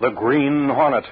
The 0.00 0.10
Green 0.10 0.70
Hornet. 0.70 1.04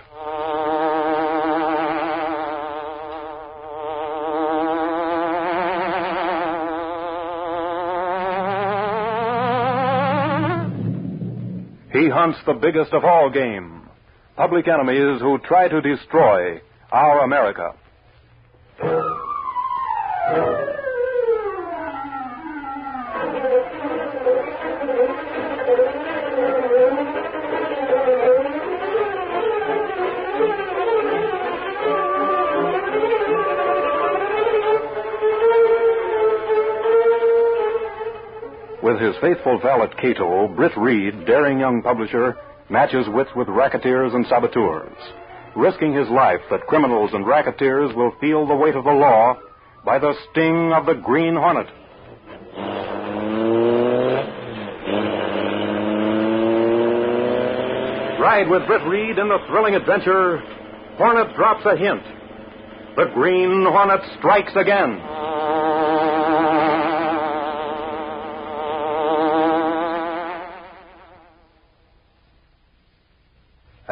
He 11.93 12.09
hunts 12.09 12.39
the 12.47 12.55
biggest 12.55 12.95
of 12.95 13.05
all 13.05 13.29
game 13.29 13.83
public 14.37 14.67
enemies 14.69 15.21
who 15.21 15.37
try 15.41 15.69
to 15.69 15.83
destroy 15.83 16.63
our 16.91 17.25
America. 17.25 17.75
Faithful 39.21 39.59
valet 39.61 39.89
Cato, 40.01 40.49
Britt 40.49 40.77
Reed, 40.77 41.27
daring 41.27 41.59
young 41.59 41.83
publisher, 41.83 42.37
matches 42.69 43.07
wits 43.09 43.31
with 43.35 43.49
racketeers 43.49 44.15
and 44.15 44.27
saboteurs, 44.27 44.97
risking 45.57 45.93
his 45.93 46.09
life 46.09 46.41
that 46.51 46.67
criminals 46.67 47.11
and 47.13 47.27
racketeers 47.27 47.95
will 47.95 48.13
feel 48.21 48.47
the 48.47 48.55
weight 48.55 48.75
of 48.75 48.85
the 48.85 48.91
law 48.91 49.37
by 49.85 49.99
the 49.99 50.15
sting 50.31 50.73
of 50.73 50.87
the 50.87 50.95
Green 50.95 51.35
Hornet. 51.35 51.67
Ride 58.21 58.49
with 58.51 58.67
Britt 58.67 58.87
Reed 58.87 59.19
in 59.19 59.29
the 59.29 59.39
thrilling 59.49 59.75
adventure 59.75 60.39
Hornet 60.99 61.35
drops 61.37 61.65
a 61.65 61.77
hint. 61.77 62.03
The 62.97 63.07
Green 63.15 63.65
Hornet 63.65 64.01
strikes 64.19 64.53
again. 64.57 65.01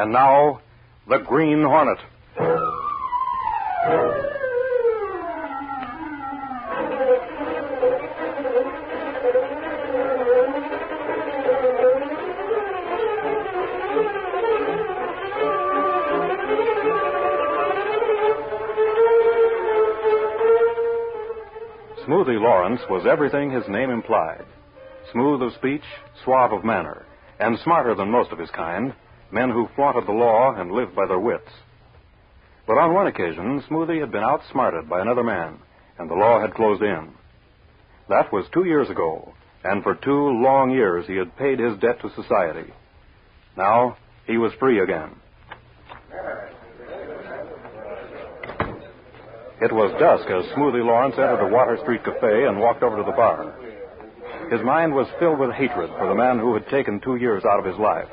And 0.06 0.12
now, 0.12 0.60
the 1.08 1.18
Green 1.18 1.64
Hornet. 1.64 1.98
Smoothie 22.06 22.40
Lawrence 22.40 22.80
was 22.88 23.04
everything 23.06 23.50
his 23.50 23.66
name 23.68 23.90
implied 23.90 24.44
smooth 25.10 25.42
of 25.42 25.52
speech, 25.54 25.82
suave 26.22 26.52
of 26.52 26.64
manner, 26.64 27.04
and 27.40 27.58
smarter 27.58 27.96
than 27.96 28.12
most 28.12 28.30
of 28.30 28.38
his 28.38 28.50
kind 28.50 28.94
men 29.30 29.50
who 29.50 29.68
flaunted 29.74 30.06
the 30.06 30.12
law 30.12 30.54
and 30.54 30.70
lived 30.72 30.94
by 30.94 31.06
their 31.06 31.18
wits. 31.18 31.50
But 32.66 32.78
on 32.78 32.94
one 32.94 33.06
occasion, 33.06 33.62
Smoothie 33.68 34.00
had 34.00 34.10
been 34.10 34.24
outsmarted 34.24 34.88
by 34.88 35.00
another 35.00 35.22
man, 35.22 35.58
and 35.98 36.10
the 36.10 36.14
law 36.14 36.40
had 36.40 36.54
closed 36.54 36.82
in. 36.82 37.10
That 38.08 38.32
was 38.32 38.46
two 38.52 38.64
years 38.64 38.90
ago, 38.90 39.34
and 39.64 39.82
for 39.82 39.94
two 39.94 40.28
long 40.42 40.70
years 40.70 41.06
he 41.06 41.16
had 41.16 41.36
paid 41.36 41.58
his 41.58 41.78
debt 41.78 42.00
to 42.02 42.10
society. 42.14 42.72
Now 43.56 43.96
he 44.26 44.38
was 44.38 44.52
free 44.58 44.80
again. 44.80 45.10
It 49.58 49.72
was 49.72 49.90
dusk 49.98 50.28
as 50.28 50.44
Smoothie 50.54 50.84
Lawrence 50.84 51.14
entered 51.16 51.48
the 51.48 51.54
Water 51.54 51.78
Street 51.82 52.04
Cafe 52.04 52.44
and 52.44 52.60
walked 52.60 52.82
over 52.82 52.98
to 52.98 53.02
the 53.02 53.16
bar. 53.16 53.54
His 54.50 54.62
mind 54.62 54.94
was 54.94 55.06
filled 55.18 55.38
with 55.38 55.50
hatred 55.52 55.90
for 55.98 56.08
the 56.08 56.14
man 56.14 56.38
who 56.38 56.54
had 56.54 56.68
taken 56.68 57.00
two 57.00 57.16
years 57.16 57.44
out 57.44 57.58
of 57.58 57.64
his 57.64 57.76
life, 57.78 58.08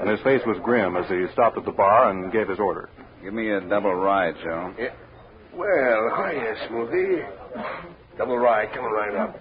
and 0.00 0.08
his 0.08 0.20
face 0.20 0.40
was 0.46 0.56
grim 0.62 0.96
as 0.96 1.08
he 1.08 1.26
stopped 1.32 1.58
at 1.58 1.64
the 1.64 1.72
bar 1.72 2.10
and 2.10 2.32
gave 2.32 2.48
his 2.48 2.58
order. 2.58 2.88
Give 3.22 3.34
me 3.34 3.50
a 3.50 3.60
double 3.60 3.94
rye, 3.94 4.32
Joe. 4.32 4.74
Yeah. 4.78 4.94
Well, 5.54 6.10
hiya, 6.16 6.54
Smoothie. 6.68 7.28
Double 8.16 8.38
rye 8.38 8.66
coming 8.66 8.92
right 8.92 9.14
up. 9.16 9.36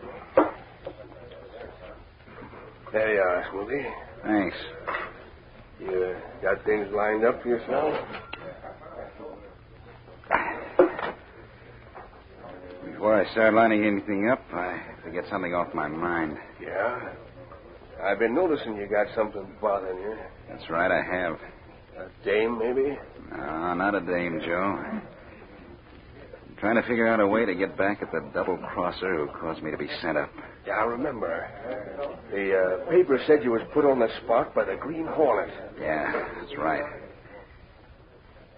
There 2.92 3.14
you 3.14 3.22
are, 3.22 3.46
Smoothie. 3.54 3.92
Thanks. 4.24 4.58
You 5.80 6.16
uh, 6.16 6.20
got 6.42 6.66
things 6.66 6.88
lined 6.94 7.24
up 7.24 7.42
for 7.44 7.50
yourself? 7.50 7.94
Before 12.98 13.14
I 13.14 13.32
start 13.32 13.54
lining 13.54 13.86
anything 13.86 14.28
up, 14.28 14.44
I 14.52 14.76
have 14.76 15.04
to 15.06 15.12
get 15.12 15.30
something 15.30 15.54
off 15.54 15.72
my 15.76 15.88
mind. 15.88 16.36
Yeah. 16.60 17.14
I've 18.02 18.18
been 18.18 18.34
noticing 18.34 18.76
you 18.76 18.88
got 18.88 19.06
something 19.14 19.46
bothering 19.62 20.02
you. 20.02 20.18
That's 20.50 20.68
right, 20.72 20.90
I 20.90 21.04
have. 21.04 21.38
A 21.96 22.26
dame, 22.26 22.58
maybe? 22.58 22.98
No, 23.38 23.76
not 23.76 23.94
a 23.94 24.02
dame, 24.02 24.42
Joe. 24.44 24.80
I'm 24.84 26.56
trying 26.58 26.82
to 26.82 26.88
figure 26.88 27.08
out 27.08 27.20
a 27.20 27.28
way 27.28 27.46
to 27.46 27.54
get 27.54 27.78
back 27.78 28.02
at 28.02 28.12
the 28.12 28.32
double 28.34 28.58
crosser 28.58 29.28
who 29.28 29.28
caused 29.40 29.62
me 29.62 29.70
to 29.70 29.78
be 29.78 29.90
sent 30.02 30.18
up. 30.18 30.32
Yeah, 30.66 30.74
I 30.74 30.86
remember. 30.86 31.48
The 32.32 32.82
uh, 32.82 32.90
paper 32.90 33.20
said 33.28 33.44
you 33.44 33.52
was 33.52 33.62
put 33.76 33.86
on 33.86 34.00
the 34.00 34.10
spot 34.24 34.56
by 34.56 34.66
the 34.66 34.76
Green 34.76 35.06
Hornet. 35.06 35.54
Yeah, 35.80 36.12
that's 36.42 36.58
right. 36.58 36.82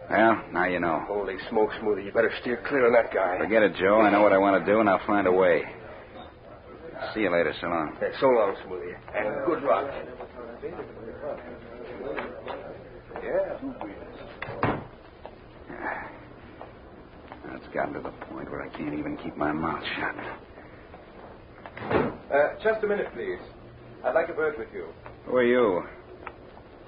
Well, 0.09 0.44
now 0.52 0.66
you 0.66 0.80
know. 0.80 1.03
Holy 1.08 1.36
smoke, 1.50 1.70
Smoothie. 1.81 2.06
You 2.06 2.12
better 2.12 2.31
steer 2.42 2.64
clear 2.68 2.88
of 2.88 2.94
that 2.94 3.14
guy. 3.14 3.38
Forget 3.38 3.62
it, 3.64 3.75
Joe. 3.75 4.02
I 4.02 4.09
know 4.09 4.22
what 4.22 4.34
I 4.34 4.38
want 4.38 4.64
to 4.64 4.72
do, 4.72 4.80
and 4.80 4.90
I'll 4.90 5.06
find 5.06 5.28
a 5.28 5.31
way. 5.31 5.64
See 7.14 7.22
you 7.22 7.31
later. 7.31 7.53
So 7.62 7.68
long. 7.68 7.96
Yeah, 8.02 8.09
so 8.20 8.28
long, 8.28 8.56
Smoothie. 8.66 8.96
And 9.16 9.46
good 9.46 9.64
luck. 9.64 9.86
Yeah. 13.24 13.58
It's 17.56 17.68
gotten 17.74 17.94
to 17.94 18.00
the 18.02 18.09
point 18.26 18.50
where 18.50 18.62
I 18.62 18.70
can't 18.70 18.94
even 18.94 19.18
keep 19.18 19.36
my 19.38 19.52
mouth 19.52 19.84
shut. 19.96 20.16
Uh, 22.34 22.53
just 22.64 22.84
a 22.84 22.88
minute, 22.88 23.08
please. 23.14 23.40
I'd 24.03 24.14
like 24.16 24.30
a 24.30 24.34
word 24.34 24.58
with 24.58 24.70
you. 24.74 24.88
Who 25.26 25.36
are 25.36 25.44
you? 25.44 25.84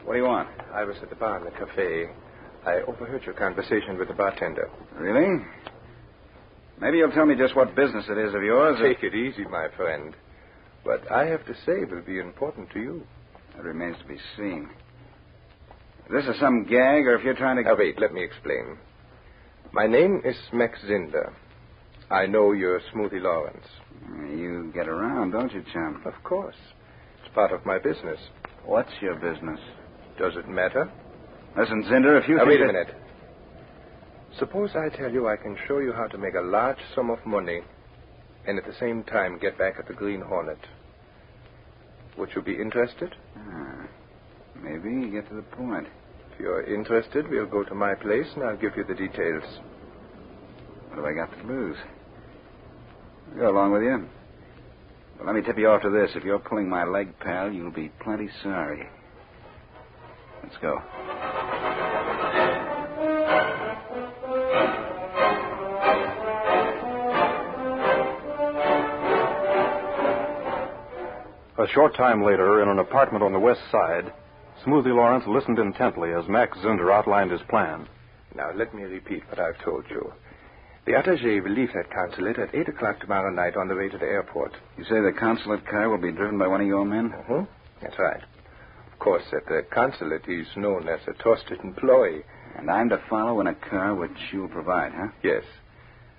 What 0.06 0.14
do 0.14 0.20
you 0.20 0.26
want? 0.26 0.50
I 0.74 0.84
was 0.84 0.96
at 1.02 1.09
the 1.09 1.16
bar 1.16 1.38
in 1.38 1.44
the 1.44 1.52
cafe. 1.52 2.09
I 2.66 2.81
overheard 2.88 3.23
your 3.23 3.33
conversation 3.33 3.97
with 3.97 4.07
the 4.07 4.13
bartender. 4.13 4.69
Really? 4.95 5.44
Maybe 6.79 6.97
you'll 6.97 7.11
tell 7.11 7.25
me 7.25 7.35
just 7.35 7.55
what 7.55 7.75
business 7.75 8.05
it 8.09 8.17
is 8.17 8.33
of 8.33 8.44
yours. 8.44 8.79
or- 8.79 8.88
Take 8.94 9.03
it 9.03 9.16
easy, 9.16 9.45
my 9.45 9.67
friend. 9.69 10.16
What 10.83 11.11
I 11.11 11.25
have 11.27 11.45
to 11.45 11.53
say 11.66 11.73
it 11.81 11.91
will 11.91 12.01
be 12.01 12.19
important 12.19 12.69
to 12.72 12.79
you. 12.79 13.07
It 13.57 13.63
remains 13.63 13.97
to 13.99 14.05
be 14.05 14.17
seen. 14.35 14.69
If 16.05 16.11
this 16.11 16.27
is 16.27 16.39
some 16.39 16.63
gag, 16.63 17.05
or 17.05 17.16
if 17.16 17.23
you're 17.23 17.35
trying 17.35 17.57
to. 17.57 17.63
Now, 17.63 17.75
wait, 17.75 17.99
let 17.99 18.13
me 18.13 18.23
explain. 18.23 18.78
My 19.72 19.88
name 19.88 20.22
is 20.25 20.35
Max 20.51 20.79
Zinder. 20.83 21.33
I 22.09 22.25
know 22.25 22.51
you're 22.51 22.81
Smoothie 22.93 23.22
Lawrence. 23.22 23.66
You 24.29 24.72
get 24.73 24.88
around, 24.88 25.31
don't 25.31 25.53
you, 25.53 25.63
chum? 25.72 26.01
Of 26.05 26.22
course. 26.23 26.57
It's 27.23 27.33
part 27.33 27.51
of 27.51 27.66
my 27.66 27.78
business. 27.79 28.19
What's 28.66 28.91
your 29.01 29.16
business? 29.16 29.59
Does 30.17 30.35
it 30.35 30.47
matter? 30.47 30.91
Listen, 31.57 31.84
Zinder, 31.84 32.22
if 32.22 32.29
you 32.29 32.38
Now, 32.38 32.45
wait 32.45 32.62
a 32.62 32.66
minute. 32.66 32.95
Suppose 34.39 34.72
I 34.75 34.95
tell 34.95 35.12
you 35.12 35.28
I 35.28 35.35
can 35.35 35.57
show 35.67 35.79
you 35.79 35.91
how 35.91 36.07
to 36.07 36.17
make 36.17 36.35
a 36.35 36.41
large 36.41 36.78
sum 36.95 37.09
of 37.09 37.25
money 37.25 37.62
and 38.47 38.57
at 38.57 38.66
the 38.66 38.73
same 38.79 39.03
time 39.03 39.38
get 39.38 39.57
back 39.57 39.75
at 39.78 39.88
the 39.88 39.94
Green 39.94 40.22
Hornet. 40.22 40.59
Would 42.17 42.29
you 42.35 42.41
be 42.41 42.53
interested? 42.53 43.13
Ah, 43.38 43.88
maybe 44.61 44.90
you 44.90 45.11
get 45.11 45.28
to 45.29 45.35
the 45.35 45.41
point. 45.41 45.88
If 46.34 46.40
you're 46.40 46.63
interested, 46.63 47.29
we'll 47.29 47.46
go 47.46 47.64
to 47.64 47.76
my 47.76 47.96
place 47.96 48.28
and 48.35 48.43
I'll 48.43 48.58
give 48.58 48.78
you 48.78 48.85
the 48.85 48.96
details. 48.96 49.43
What 50.87 50.97
have 50.97 51.05
I 51.05 51.14
got 51.14 51.37
to 51.37 51.47
lose? 51.47 51.78
I'll 53.34 53.40
go 53.40 53.52
along 53.52 53.73
with 53.73 53.84
you. 53.84 54.08
But 55.17 55.28
let 55.28 55.35
me 55.35 55.41
tip 55.41 55.58
you 55.58 55.67
off 55.67 55.81
to 55.81 55.90
this. 55.90 56.11
If 56.16 56.23
you're 56.23 56.40
pulling 56.40 56.70
my 56.70 56.85
leg, 56.85 57.20
pal, 57.20 57.52
you'll 57.52 57.72
be 57.72 57.91
plenty 58.02 58.29
sorry. 58.41 58.87
Let's 60.43 60.58
go. 60.61 60.79
A 71.61 71.67
short 71.67 71.96
time 71.96 72.23
later, 72.23 72.63
in 72.63 72.69
an 72.69 72.79
apartment 72.79 73.23
on 73.23 73.34
the 73.34 73.40
west 73.40 73.61
side, 73.72 74.11
Smoothie 74.66 74.96
Lawrence 74.96 75.25
listened 75.28 75.59
intently 75.59 76.11
as 76.11 76.28
Max 76.28 76.58
Zinder 76.58 76.91
outlined 76.91 77.29
his 77.29 77.41
plan. 77.49 77.87
Now, 78.35 78.49
let 78.55 78.73
me 78.73 78.81
repeat 78.81 79.29
what 79.29 79.40
I've 79.40 79.63
told 79.63 79.85
you. 79.87 80.11
The 80.87 80.93
attaché 80.93 81.43
will 81.43 81.52
leave 81.52 81.72
that 81.75 81.93
consulate 81.93 82.40
at 82.40 82.55
8 82.55 82.69
o'clock 82.69 82.99
tomorrow 82.99 83.29
night 83.29 83.55
on 83.58 83.67
the 83.67 83.75
way 83.75 83.90
to 83.90 83.97
the 83.99 84.08
airport. 84.08 84.53
You 84.75 84.85
say 84.85 85.02
the 85.02 85.16
consulate 85.19 85.67
car 85.67 85.87
will 85.87 85.99
be 85.99 86.11
driven 86.11 86.40
by 86.40 86.47
one 86.47 86.61
of 86.61 86.67
your 86.67 86.84
men? 86.84 87.11
Mm-hmm. 87.11 87.43
That's 87.84 87.99
right. 87.99 88.23
Of 88.91 88.97
course, 88.97 89.25
at 89.31 89.46
the 89.46 89.61
consulate, 89.72 90.25
he's 90.25 90.47
known 90.55 90.90
as 90.90 91.02
a 91.07 91.14
trusted 91.22 91.59
employee. 91.64 92.23
And 92.57 92.72
I'm 92.72 92.90
to 92.90 92.99
follow 93.07 93.40
in 93.40 93.46
a 93.46 93.53
car 93.53 93.93
which 93.93 94.17
you'll 94.34 94.47
provide, 94.47 94.93
huh? 94.96 95.09
Yes. 95.23 95.43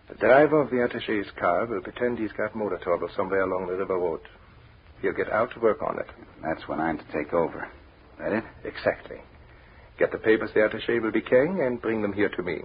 The 0.08 0.14
driver 0.14 0.60
of 0.60 0.70
the 0.70 0.76
attache's 0.76 1.32
car 1.32 1.66
will 1.66 1.80
pretend 1.80 2.20
he's 2.20 2.30
got 2.30 2.54
motor 2.54 2.78
trouble 2.78 3.08
somewhere 3.16 3.42
along 3.42 3.66
the 3.66 3.74
river 3.74 3.98
road. 3.98 4.20
He'll 5.02 5.12
get 5.12 5.30
out 5.30 5.52
to 5.52 5.60
work 5.60 5.82
on 5.82 5.98
it. 5.98 6.06
That's 6.42 6.66
when 6.68 6.80
I'm 6.80 6.96
to 6.96 7.04
take 7.12 7.32
over. 7.34 7.68
That 8.18 8.32
it? 8.32 8.44
Exactly. 8.64 9.16
Get 9.98 10.12
the 10.12 10.18
papers 10.18 10.50
the 10.54 10.64
attache 10.64 11.00
will 11.00 11.12
be 11.12 11.20
carrying 11.20 11.60
and 11.60 11.82
bring 11.82 12.02
them 12.02 12.12
here 12.12 12.30
to 12.30 12.42
me. 12.42 12.60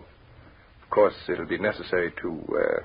Of 0.83 0.89
course, 0.89 1.15
it'll 1.27 1.47
be 1.47 1.57
necessary 1.57 2.13
to 2.21 2.41
uh, 2.55 2.83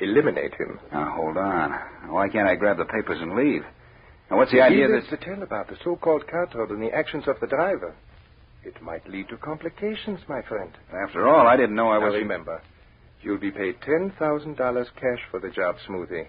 eliminate 0.00 0.54
him. 0.54 0.78
Now, 0.92 1.12
hold 1.16 1.36
on. 1.36 1.72
Why 2.08 2.28
can't 2.28 2.48
I 2.48 2.54
grab 2.54 2.78
the 2.78 2.84
papers 2.84 3.18
and 3.20 3.34
leave? 3.36 3.62
Now, 4.30 4.36
what's 4.36 4.52
the 4.52 4.60
idea 4.62 4.88
that... 4.88 5.08
to 5.10 5.24
tell 5.24 5.42
about 5.42 5.68
the 5.68 5.76
so-called 5.84 6.26
car 6.28 6.46
trouble 6.46 6.74
and 6.74 6.82
the 6.82 6.94
actions 6.94 7.24
of 7.26 7.40
the 7.40 7.46
driver. 7.46 7.94
It 8.64 8.80
might 8.82 9.08
lead 9.08 9.28
to 9.28 9.36
complications, 9.36 10.20
my 10.28 10.42
friend. 10.42 10.70
After 10.92 11.26
all, 11.26 11.46
I 11.46 11.56
didn't 11.56 11.76
know 11.76 11.90
I 11.90 11.98
Now 11.98 12.06
was... 12.06 12.14
remember, 12.14 12.62
you'll 13.22 13.38
be 13.38 13.50
paid 13.50 13.76
ten 13.82 14.12
thousand 14.18 14.56
dollars 14.56 14.88
cash 14.94 15.20
for 15.30 15.40
the 15.40 15.50
job, 15.50 15.76
Smoothie, 15.88 16.26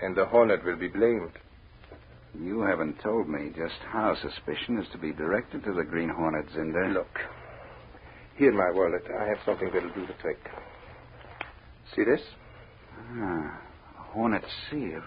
and 0.00 0.16
the 0.16 0.26
Hornet 0.26 0.64
will 0.64 0.76
be 0.76 0.88
blamed. 0.88 1.32
You 2.42 2.60
haven't 2.60 3.00
told 3.00 3.28
me 3.28 3.50
just 3.56 3.78
how 3.90 4.14
suspicion 4.14 4.78
is 4.78 4.86
to 4.92 4.98
be 4.98 5.12
directed 5.12 5.64
to 5.64 5.72
the 5.72 5.84
Green 5.84 6.08
Hornet, 6.08 6.46
Zinder. 6.50 6.92
Look, 6.92 7.18
here 8.36 8.50
in 8.50 8.56
my 8.56 8.70
wallet, 8.70 9.04
I 9.18 9.26
have 9.26 9.38
something 9.44 9.70
that'll 9.72 9.94
do 9.94 10.06
the 10.06 10.12
trick. 10.20 10.38
See 11.94 12.04
this? 12.04 12.20
Ah, 13.12 13.60
a 13.98 14.02
Hornet 14.12 14.44
seal. 14.70 14.98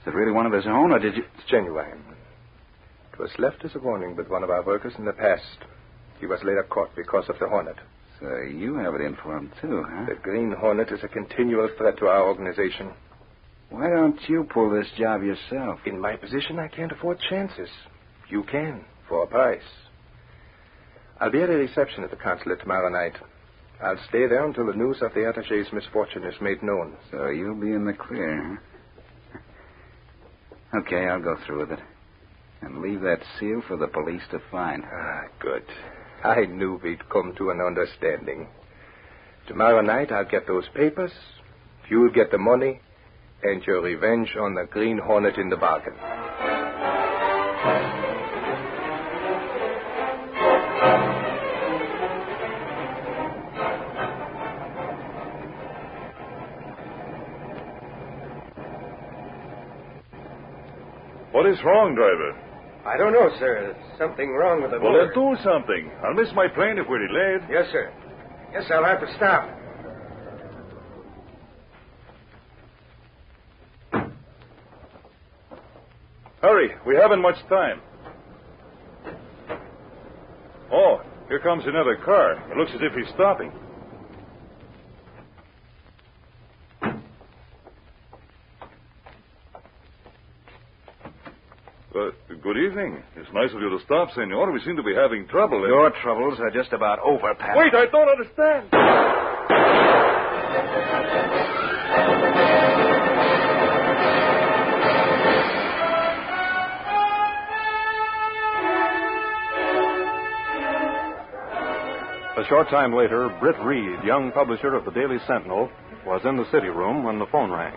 Is 0.00 0.06
it 0.06 0.14
really 0.14 0.32
one 0.32 0.46
of 0.46 0.52
his 0.52 0.66
own, 0.66 0.92
or 0.92 0.98
did 0.98 1.16
you... 1.16 1.22
It's 1.38 1.50
genuine. 1.50 2.04
It 3.12 3.18
was 3.18 3.30
left 3.38 3.64
as 3.64 3.74
a 3.74 3.78
warning 3.78 4.16
with 4.16 4.28
one 4.28 4.42
of 4.42 4.50
our 4.50 4.62
workers 4.62 4.94
in 4.98 5.04
the 5.04 5.12
past. 5.12 5.58
He 6.18 6.26
was 6.26 6.40
later 6.42 6.64
caught 6.68 6.94
because 6.96 7.28
of 7.28 7.38
the 7.38 7.48
Hornet. 7.48 7.76
So 8.20 8.42
you 8.42 8.76
have 8.76 8.94
it 8.94 9.00
in 9.00 9.16
for 9.22 9.36
him, 9.36 9.50
too, 9.60 9.84
huh? 9.88 10.06
The 10.06 10.14
Green 10.22 10.52
Hornet 10.52 10.90
is 10.92 11.02
a 11.02 11.08
continual 11.08 11.68
threat 11.78 11.98
to 11.98 12.06
our 12.06 12.26
organization. 12.26 12.90
Why 13.70 13.88
don't 13.88 14.18
you 14.28 14.46
pull 14.52 14.70
this 14.70 14.88
job 14.98 15.22
yourself? 15.22 15.80
In 15.86 16.00
my 16.00 16.16
position, 16.16 16.58
I 16.58 16.68
can't 16.68 16.92
afford 16.92 17.18
chances. 17.30 17.68
You 18.28 18.42
can, 18.42 18.84
for 19.08 19.22
a 19.22 19.26
price. 19.26 19.62
I'll 21.20 21.30
be 21.30 21.42
at 21.42 21.50
a 21.50 21.54
reception 21.54 22.02
at 22.02 22.10
the 22.10 22.16
consulate 22.16 22.60
tomorrow 22.60 22.88
night. 22.88 23.14
I'll 23.82 23.98
stay 24.08 24.26
there 24.26 24.44
until 24.44 24.66
the 24.66 24.74
news 24.74 24.98
of 25.02 25.14
the 25.14 25.28
attache's 25.28 25.72
misfortune 25.72 26.24
is 26.24 26.40
made 26.40 26.62
known. 26.62 26.96
So 27.10 27.28
you'll 27.28 27.60
be 27.60 27.72
in 27.72 27.84
the 27.86 27.92
clear, 27.92 28.58
huh? 30.72 30.78
Okay, 30.80 31.06
I'll 31.06 31.22
go 31.22 31.36
through 31.46 31.60
with 31.60 31.72
it. 31.72 31.80
And 32.62 32.82
leave 32.82 33.00
that 33.02 33.20
seal 33.38 33.62
for 33.66 33.76
the 33.76 33.88
police 33.88 34.22
to 34.30 34.40
find. 34.50 34.84
Ah, 34.84 35.22
good. 35.40 35.64
I 36.22 36.44
knew 36.44 36.78
we'd 36.82 37.08
come 37.08 37.34
to 37.38 37.50
an 37.50 37.60
understanding. 37.60 38.48
Tomorrow 39.48 39.80
night, 39.80 40.12
I'll 40.12 40.28
get 40.28 40.46
those 40.46 40.68
papers. 40.74 41.12
You'll 41.88 42.12
get 42.12 42.30
the 42.30 42.38
money. 42.38 42.80
And 43.42 43.64
your 43.66 43.80
revenge 43.80 44.36
on 44.38 44.54
the 44.54 44.66
Green 44.70 44.98
Hornet 44.98 45.36
in 45.38 45.48
the 45.48 45.56
bargain. 45.56 45.94
What 61.32 61.46
is 61.46 61.58
wrong, 61.64 61.94
driver? 61.94 62.34
I 62.84 62.96
don't 62.96 63.12
know, 63.12 63.30
sir. 63.38 63.72
There's 63.76 63.98
something 63.98 64.30
wrong 64.32 64.62
with 64.62 64.72
the 64.72 64.80
Well, 64.80 64.92
motor. 64.92 65.06
then 65.06 65.14
do 65.14 65.36
something. 65.42 65.90
I'll 66.02 66.14
miss 66.14 66.32
my 66.34 66.48
plane 66.48 66.78
if 66.78 66.88
we're 66.88 67.06
delayed. 67.06 67.48
Yes, 67.50 67.70
sir. 67.70 67.92
Yes, 68.52 68.64
I'll 68.70 68.84
have 68.84 69.00
to 69.00 69.14
stop. 69.14 69.48
Hurry, 76.42 76.69
we 76.86 76.96
haven't 76.96 77.20
much 77.20 77.36
time. 77.48 77.80
Oh, 80.72 81.00
here 81.28 81.40
comes 81.40 81.64
another 81.66 81.96
car. 81.96 82.34
It 82.50 82.56
looks 82.56 82.70
as 82.74 82.80
if 82.82 82.92
he's 82.94 83.12
stopping. 83.14 83.52
Uh, 91.92 92.10
good 92.42 92.56
evening. 92.56 93.02
It's 93.16 93.28
nice 93.34 93.50
of 93.52 93.60
you 93.60 93.68
to 93.70 93.78
stop, 93.84 94.10
senor. 94.14 94.52
We 94.52 94.60
seem 94.60 94.76
to 94.76 94.82
be 94.82 94.94
having 94.94 95.26
trouble. 95.26 95.66
Your 95.66 95.90
troubles 96.02 96.38
are 96.40 96.50
just 96.50 96.72
about 96.72 97.00
over, 97.00 97.34
Pat. 97.34 97.56
Wait, 97.56 97.74
I 97.74 97.86
don't 97.86 98.08
understand. 98.08 98.70
A 112.40 112.44
short 112.48 112.70
time 112.70 112.94
later, 112.96 113.28
Britt 113.38 113.58
Reed, 113.60 114.00
young 114.02 114.32
publisher 114.32 114.72
of 114.74 114.86
the 114.88 114.90
Daily 114.96 115.18
Sentinel, 115.28 115.68
was 116.06 116.24
in 116.24 116.36
the 116.40 116.48
city 116.50 116.68
room 116.72 117.04
when 117.04 117.18
the 117.18 117.26
phone 117.28 117.50
rang. 117.52 117.76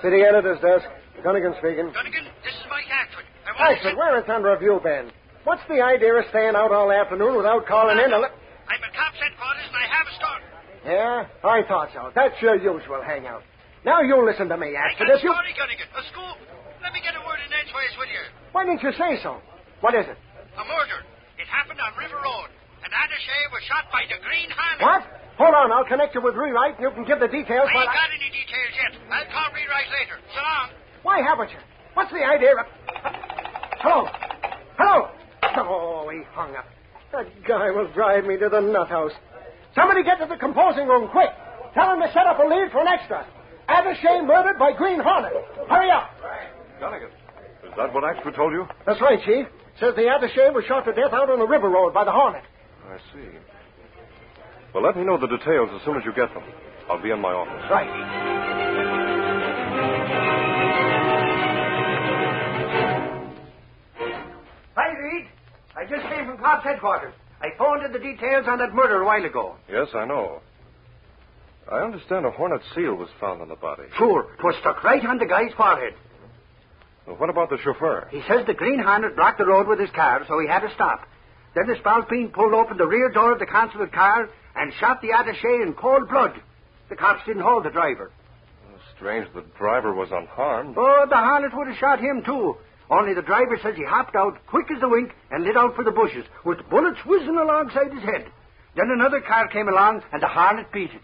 City 0.00 0.24
editor's 0.24 0.56
desk. 0.64 0.88
Gunnigan 1.20 1.52
speaking. 1.60 1.92
Gunnigan, 1.92 2.24
this 2.42 2.56
is 2.56 2.64
Mike 2.72 2.88
Axford. 2.88 3.28
I 3.44 3.52
want 3.52 3.76
to 3.76 3.88
Axford, 3.92 3.96
where 4.00 4.16
in 4.16 4.24
thunder 4.24 4.50
have 4.56 4.62
you 4.64 4.80
been? 4.82 5.12
What's 5.44 5.60
the 5.68 5.84
idea 5.84 6.14
of 6.16 6.24
staying 6.32 6.56
out 6.56 6.72
all 6.72 6.90
afternoon 6.90 7.36
without 7.36 7.66
calling 7.68 7.98
in? 8.00 8.08
to 8.08 8.18
li- 8.24 8.34
I'm 8.72 8.80
at 8.82 8.92
Cops 8.96 9.20
headquarters 9.20 9.68
and 9.68 9.76
I 9.76 9.86
have 9.92 10.06
a 10.08 10.14
story. 10.16 10.42
Yeah, 10.88 11.28
I 11.44 11.60
thought 11.68 11.90
so. 11.92 12.08
That's 12.16 12.40
your 12.40 12.56
usual 12.56 13.02
hangout. 13.04 13.42
Now 13.84 14.00
you 14.00 14.16
listen 14.24 14.48
to 14.48 14.56
me, 14.56 14.72
I 14.74 14.96
Axford. 14.96 14.98
got 14.98 15.10
a 15.12 15.16
If 15.20 15.22
you... 15.22 15.30
story, 15.30 15.52
Gunnigan. 15.60 15.88
A 15.92 16.02
scoop. 16.08 16.36
Let 16.82 16.92
me 16.96 17.04
get 17.04 17.14
a 17.14 17.22
word 17.28 17.38
in 17.44 17.52
edgeways 17.52 17.94
with 18.00 18.08
you. 18.08 18.24
Why 18.56 18.64
didn't 18.64 18.82
you 18.82 18.90
say 18.96 19.20
so? 19.22 19.38
What 19.84 19.94
is 19.94 20.08
it? 20.08 20.16
A 20.56 20.64
murder. 20.64 21.04
It 21.52 21.60
happened 21.60 21.84
on 21.84 21.92
River 22.00 22.16
Road. 22.16 22.48
An 22.80 22.88
attache 22.88 23.40
was 23.52 23.60
shot 23.68 23.84
by 23.92 24.08
the 24.08 24.16
Green 24.24 24.48
Hornet. 24.48 24.80
What? 24.80 25.04
Hold 25.36 25.52
on, 25.52 25.68
I'll 25.68 25.84
connect 25.84 26.16
you 26.16 26.24
with 26.24 26.32
Rewrite 26.32 26.80
and 26.80 26.88
you 26.88 26.90
can 26.96 27.04
give 27.04 27.20
the 27.20 27.28
details. 27.28 27.68
I 27.68 27.76
while 27.76 27.84
ain't 27.84 27.92
got 27.92 28.08
any 28.08 28.32
details 28.32 28.72
yet. 28.72 28.92
I'll 29.12 29.28
call 29.28 29.52
Rewrite 29.52 29.92
later. 29.92 30.16
So 30.32 30.40
long. 30.40 30.72
Why 31.04 31.20
haven't 31.20 31.52
you? 31.52 31.60
What's 31.92 32.08
the 32.08 32.24
idea 32.24 32.56
of... 32.56 32.64
Hello? 33.84 34.08
Hello? 34.80 35.12
Oh, 35.60 36.08
he 36.08 36.24
hung 36.32 36.56
up. 36.56 36.64
That 37.12 37.28
guy 37.44 37.68
will 37.68 37.92
drive 37.92 38.24
me 38.24 38.40
to 38.40 38.48
the 38.48 38.64
nut 38.64 38.88
house. 38.88 39.12
Somebody 39.76 40.08
get 40.08 40.24
to 40.24 40.26
the 40.32 40.40
composing 40.40 40.88
room, 40.88 41.12
quick. 41.12 41.28
Tell 41.76 41.92
him 41.92 42.00
to 42.00 42.08
set 42.16 42.24
up 42.24 42.40
a 42.40 42.48
lead 42.48 42.72
for 42.72 42.80
an 42.80 42.88
extra. 42.88 43.28
Attache 43.68 44.24
murdered 44.24 44.56
by 44.56 44.72
Green 44.72 45.04
Hornet. 45.04 45.36
Hurry 45.68 45.92
up. 45.92 46.16
Gunnigan, 46.80 47.12
is 47.12 47.76
that 47.76 47.92
what 47.92 48.08
Axford 48.08 48.36
told 48.36 48.56
you? 48.56 48.64
That's 48.88 49.00
right, 49.04 49.20
Chief. 49.20 49.44
Says 49.80 49.94
the 49.96 50.08
attache 50.08 50.50
was 50.54 50.64
shot 50.66 50.84
to 50.84 50.92
death 50.92 51.12
out 51.12 51.30
on 51.30 51.38
the 51.38 51.46
river 51.46 51.68
road 51.68 51.92
by 51.94 52.04
the 52.04 52.12
Hornet. 52.12 52.44
I 52.88 52.98
see. 53.12 53.28
Well, 54.74 54.82
let 54.82 54.96
me 54.96 55.04
know 55.04 55.18
the 55.18 55.26
details 55.26 55.70
as 55.74 55.82
soon 55.84 55.96
as 55.96 56.04
you 56.04 56.12
get 56.12 56.32
them. 56.34 56.44
I'll 56.88 57.02
be 57.02 57.10
in 57.10 57.20
my 57.20 57.32
office. 57.32 57.70
Right. 57.70 59.02
Hi, 64.74 64.88
Reed. 64.98 65.26
I 65.76 65.84
just 65.84 66.06
came 66.08 66.26
from 66.26 66.38
Cops 66.38 66.64
headquarters. 66.64 67.14
I 67.40 67.48
phoned 67.58 67.84
in 67.84 67.92
the 67.92 67.98
details 67.98 68.46
on 68.48 68.58
that 68.58 68.74
murder 68.74 69.02
a 69.02 69.04
while 69.04 69.24
ago. 69.24 69.56
Yes, 69.70 69.88
I 69.94 70.04
know. 70.06 70.40
I 71.70 71.78
understand 71.80 72.26
a 72.26 72.30
hornet 72.30 72.60
seal 72.74 72.94
was 72.94 73.08
found 73.20 73.40
on 73.42 73.48
the 73.48 73.56
body. 73.56 73.84
Sure, 73.96 74.24
Sure, 74.24 74.36
'twas 74.40 74.56
stuck 74.60 74.82
right 74.84 75.04
on 75.04 75.18
the 75.18 75.26
guy's 75.26 75.52
forehead. 75.54 75.94
Well, 77.06 77.16
what 77.16 77.30
about 77.30 77.50
the 77.50 77.58
chauffeur? 77.58 78.08
He 78.10 78.22
says 78.28 78.46
the 78.46 78.54
Green 78.54 78.78
Hornet 78.78 79.16
blocked 79.16 79.38
the 79.38 79.46
road 79.46 79.66
with 79.66 79.80
his 79.80 79.90
car, 79.90 80.24
so 80.28 80.38
he 80.38 80.46
had 80.46 80.60
to 80.60 80.72
stop. 80.74 81.06
Then 81.54 81.66
the 81.66 81.74
Spalpeen 81.74 82.32
pulled 82.32 82.54
open 82.54 82.76
the 82.76 82.86
rear 82.86 83.10
door 83.10 83.32
of 83.32 83.38
the 83.38 83.46
consulate 83.46 83.92
car 83.92 84.28
and 84.54 84.72
shot 84.74 85.02
the 85.02 85.10
attache 85.10 85.62
in 85.62 85.74
cold 85.74 86.08
blood. 86.08 86.40
The 86.88 86.96
cops 86.96 87.24
didn't 87.26 87.42
hold 87.42 87.64
the 87.64 87.70
driver. 87.70 88.10
Strange 88.96 89.26
the 89.34 89.44
driver 89.58 89.92
was 89.92 90.10
unharmed. 90.12 90.76
Oh, 90.78 91.06
the 91.08 91.16
Hornet 91.16 91.56
would 91.56 91.66
have 91.66 91.76
shot 91.76 91.98
him, 91.98 92.22
too. 92.24 92.56
Only 92.88 93.14
the 93.14 93.22
driver 93.22 93.58
says 93.62 93.74
he 93.74 93.84
hopped 93.84 94.14
out 94.14 94.38
quick 94.46 94.70
as 94.70 94.82
a 94.82 94.88
wink 94.88 95.12
and 95.30 95.44
lit 95.44 95.56
out 95.56 95.74
for 95.74 95.82
the 95.82 95.90
bushes, 95.90 96.24
with 96.44 96.68
bullets 96.70 97.00
whizzing 97.04 97.36
alongside 97.36 97.92
his 97.92 98.02
head. 98.02 98.26
Then 98.76 98.90
another 98.90 99.20
car 99.20 99.48
came 99.48 99.68
along, 99.68 100.02
and 100.12 100.22
the 100.22 100.28
Hornet 100.28 100.70
beat 100.72 100.90
it. 100.92 101.02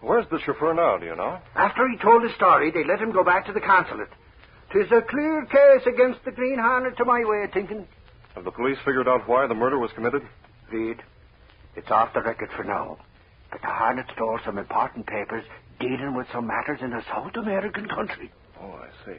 Where's 0.00 0.26
the 0.30 0.38
chauffeur 0.38 0.74
now, 0.74 0.96
do 0.98 1.06
you 1.06 1.16
know? 1.16 1.38
After 1.54 1.88
he 1.88 1.98
told 1.98 2.22
his 2.22 2.34
story, 2.34 2.70
they 2.70 2.84
let 2.84 3.00
him 3.00 3.12
go 3.12 3.24
back 3.24 3.46
to 3.46 3.52
the 3.52 3.60
consulate. 3.60 4.08
'Tis 4.72 4.92
a 4.92 5.00
clear 5.02 5.46
case 5.46 5.86
against 5.86 6.24
the 6.24 6.30
Green 6.30 6.58
Hornet, 6.58 6.96
to 6.98 7.04
my 7.04 7.24
way 7.24 7.44
of 7.44 7.52
thinking. 7.52 7.86
Have 8.34 8.44
the 8.44 8.50
police 8.50 8.76
figured 8.84 9.08
out 9.08 9.26
why 9.26 9.46
the 9.46 9.54
murder 9.54 9.78
was 9.78 9.90
committed? 9.92 10.22
Reed, 10.70 11.02
it's 11.74 11.90
off 11.90 12.12
the 12.12 12.20
record 12.20 12.50
for 12.54 12.64
now. 12.64 12.98
But 13.50 13.62
the 13.62 13.68
Hornet 13.68 14.06
stole 14.14 14.38
some 14.44 14.58
important 14.58 15.06
papers 15.06 15.44
dealing 15.80 16.14
with 16.14 16.26
some 16.32 16.46
matters 16.46 16.80
in 16.82 16.92
a 16.92 17.02
South 17.04 17.34
American 17.36 17.88
country. 17.88 18.30
Oh, 18.60 18.72
I 18.72 18.88
see. 19.06 19.18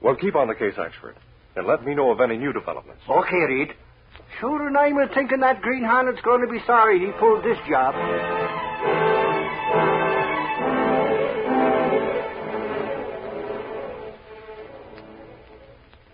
Well, 0.00 0.14
keep 0.14 0.36
on 0.36 0.46
the 0.46 0.54
case, 0.54 0.74
Axford, 0.74 1.14
and 1.56 1.66
let 1.66 1.84
me 1.84 1.94
know 1.94 2.12
of 2.12 2.20
any 2.20 2.36
new 2.36 2.52
developments. 2.52 3.02
Okay, 3.08 3.40
Reed. 3.48 3.74
Sure, 4.38 4.66
and 4.66 4.76
I'm 4.76 5.08
thinking 5.14 5.40
that 5.40 5.62
Green 5.62 5.84
Hornet's 5.84 6.20
going 6.22 6.42
to 6.42 6.52
be 6.52 6.60
sorry 6.66 7.00
he 7.00 7.10
pulled 7.18 7.44
this 7.44 7.58
job. 7.68 7.94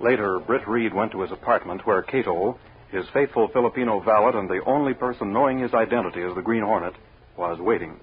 Later, 0.01 0.39
Britt 0.39 0.67
Reed 0.69 0.95
went 0.95 1.13
to 1.13 1.23
his 1.23 1.33
apartment 1.33 1.87
where 1.87 2.03
Cato, 2.03 2.59
his 2.91 3.05
faithful 3.13 3.49
Filipino 3.49 4.01
valet 4.01 4.39
and 4.39 4.49
the 4.49 4.63
only 4.65 4.95
person 4.95 5.33
knowing 5.33 5.59
his 5.59 5.75
identity 5.75 6.23
as 6.23 6.35
the 6.35 6.43
Green 6.43 6.63
Hornet, 6.63 6.95
was 7.37 7.59
waiting. 7.59 7.99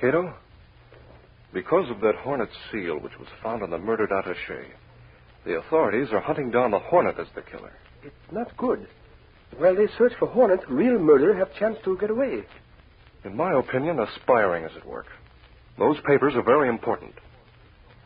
Cato, 0.00 0.34
because 1.52 1.90
of 1.90 2.00
that 2.00 2.14
hornet 2.16 2.48
seal 2.70 2.98
which 2.98 3.18
was 3.18 3.28
found 3.42 3.62
on 3.62 3.70
the 3.70 3.78
murdered 3.78 4.12
attache, 4.12 4.68
the 5.44 5.56
authorities 5.58 6.12
are 6.12 6.20
hunting 6.20 6.50
down 6.50 6.70
the 6.70 6.78
hornet 6.78 7.18
as 7.18 7.26
the 7.34 7.42
killer. 7.42 7.72
It's 8.02 8.32
not 8.32 8.56
good. 8.56 8.86
While 9.56 9.74
they 9.74 9.88
search 9.98 10.12
for 10.18 10.28
Hornet, 10.28 10.60
real 10.68 10.98
murderer 10.98 11.34
have 11.34 11.54
chance 11.54 11.76
to 11.84 11.98
get 11.98 12.10
away. 12.10 12.44
In 13.24 13.36
my 13.36 13.58
opinion, 13.58 13.98
aspiring 13.98 14.64
is 14.64 14.76
at 14.76 14.86
work. 14.86 15.06
Those 15.78 15.96
papers 16.06 16.34
are 16.36 16.42
very 16.42 16.68
important, 16.68 17.14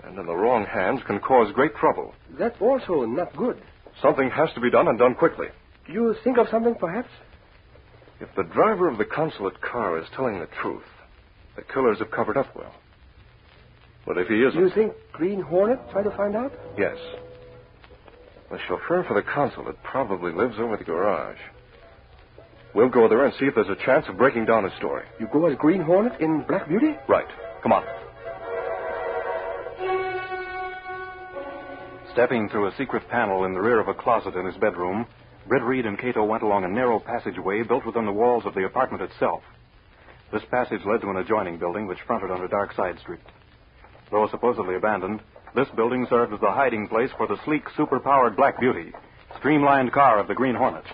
and 0.06 0.18
in 0.18 0.26
the 0.26 0.34
wrong 0.34 0.64
hands 0.66 1.00
can 1.06 1.18
cause 1.20 1.52
great 1.52 1.74
trouble. 1.76 2.14
That's 2.38 2.60
also 2.60 3.04
not 3.04 3.34
good. 3.36 3.60
Something 4.02 4.30
has 4.30 4.50
to 4.54 4.60
be 4.60 4.70
done 4.70 4.88
and 4.88 4.98
done 4.98 5.14
quickly. 5.14 5.48
You 5.86 6.14
think 6.24 6.38
of 6.38 6.48
something, 6.50 6.74
perhaps? 6.74 7.08
If 8.20 8.28
the 8.36 8.42
driver 8.42 8.88
of 8.88 8.98
the 8.98 9.04
consulate 9.04 9.60
car 9.60 9.98
is 9.98 10.06
telling 10.14 10.38
the 10.38 10.48
truth, 10.62 10.84
the 11.56 11.62
killers 11.62 11.98
have 11.98 12.10
covered 12.10 12.36
up 12.36 12.54
well. 12.56 12.74
But 14.06 14.18
if 14.18 14.28
he 14.28 14.42
isn't. 14.42 14.58
You 14.58 14.70
think 14.70 14.92
Green 15.12 15.40
Hornet 15.40 15.78
try 15.90 16.02
to 16.02 16.10
find 16.10 16.36
out? 16.36 16.52
Yes. 16.78 16.96
The 18.50 18.58
chauffeur 18.68 19.04
for 19.04 19.14
the 19.14 19.22
consulate 19.22 19.82
probably 19.82 20.32
lives 20.32 20.56
over 20.58 20.76
the 20.76 20.84
garage. 20.84 21.38
We'll 22.74 22.88
go 22.88 23.08
there 23.08 23.24
and 23.24 23.34
see 23.38 23.46
if 23.46 23.54
there's 23.54 23.68
a 23.68 23.84
chance 23.84 24.06
of 24.08 24.18
breaking 24.18 24.46
down 24.46 24.64
his 24.64 24.72
story. 24.74 25.04
You 25.20 25.28
go 25.32 25.46
as 25.46 25.56
Green 25.56 25.80
Hornet 25.80 26.20
in 26.20 26.42
Black 26.42 26.68
Beauty? 26.68 26.96
Right. 27.08 27.28
Come 27.62 27.72
on. 27.72 27.84
Stepping 32.14 32.48
through 32.48 32.68
a 32.68 32.76
secret 32.78 33.08
panel 33.08 33.44
in 33.44 33.54
the 33.54 33.60
rear 33.60 33.80
of 33.80 33.88
a 33.88 33.94
closet 33.94 34.36
in 34.36 34.46
his 34.46 34.56
bedroom, 34.58 35.04
Britt 35.48 35.64
Reed 35.64 35.84
and 35.84 35.98
Cato 35.98 36.22
went 36.22 36.44
along 36.44 36.62
a 36.62 36.68
narrow 36.68 37.00
passageway 37.00 37.64
built 37.64 37.84
within 37.84 38.06
the 38.06 38.12
walls 38.12 38.44
of 38.46 38.54
the 38.54 38.64
apartment 38.64 39.02
itself. 39.02 39.42
This 40.32 40.44
passage 40.48 40.82
led 40.86 41.00
to 41.00 41.10
an 41.10 41.16
adjoining 41.16 41.58
building 41.58 41.88
which 41.88 41.98
fronted 42.06 42.30
on 42.30 42.40
a 42.40 42.48
dark 42.48 42.72
side 42.74 43.00
street. 43.00 43.18
Though 44.12 44.28
supposedly 44.30 44.76
abandoned, 44.76 45.22
this 45.56 45.66
building 45.74 46.06
served 46.08 46.32
as 46.32 46.40
the 46.40 46.52
hiding 46.52 46.86
place 46.86 47.10
for 47.16 47.26
the 47.26 47.36
sleek, 47.44 47.64
super-powered 47.76 48.36
Black 48.36 48.60
Beauty, 48.60 48.92
streamlined 49.38 49.92
car 49.92 50.20
of 50.20 50.28
the 50.28 50.34
Green 50.34 50.54
Hornet. 50.54 50.84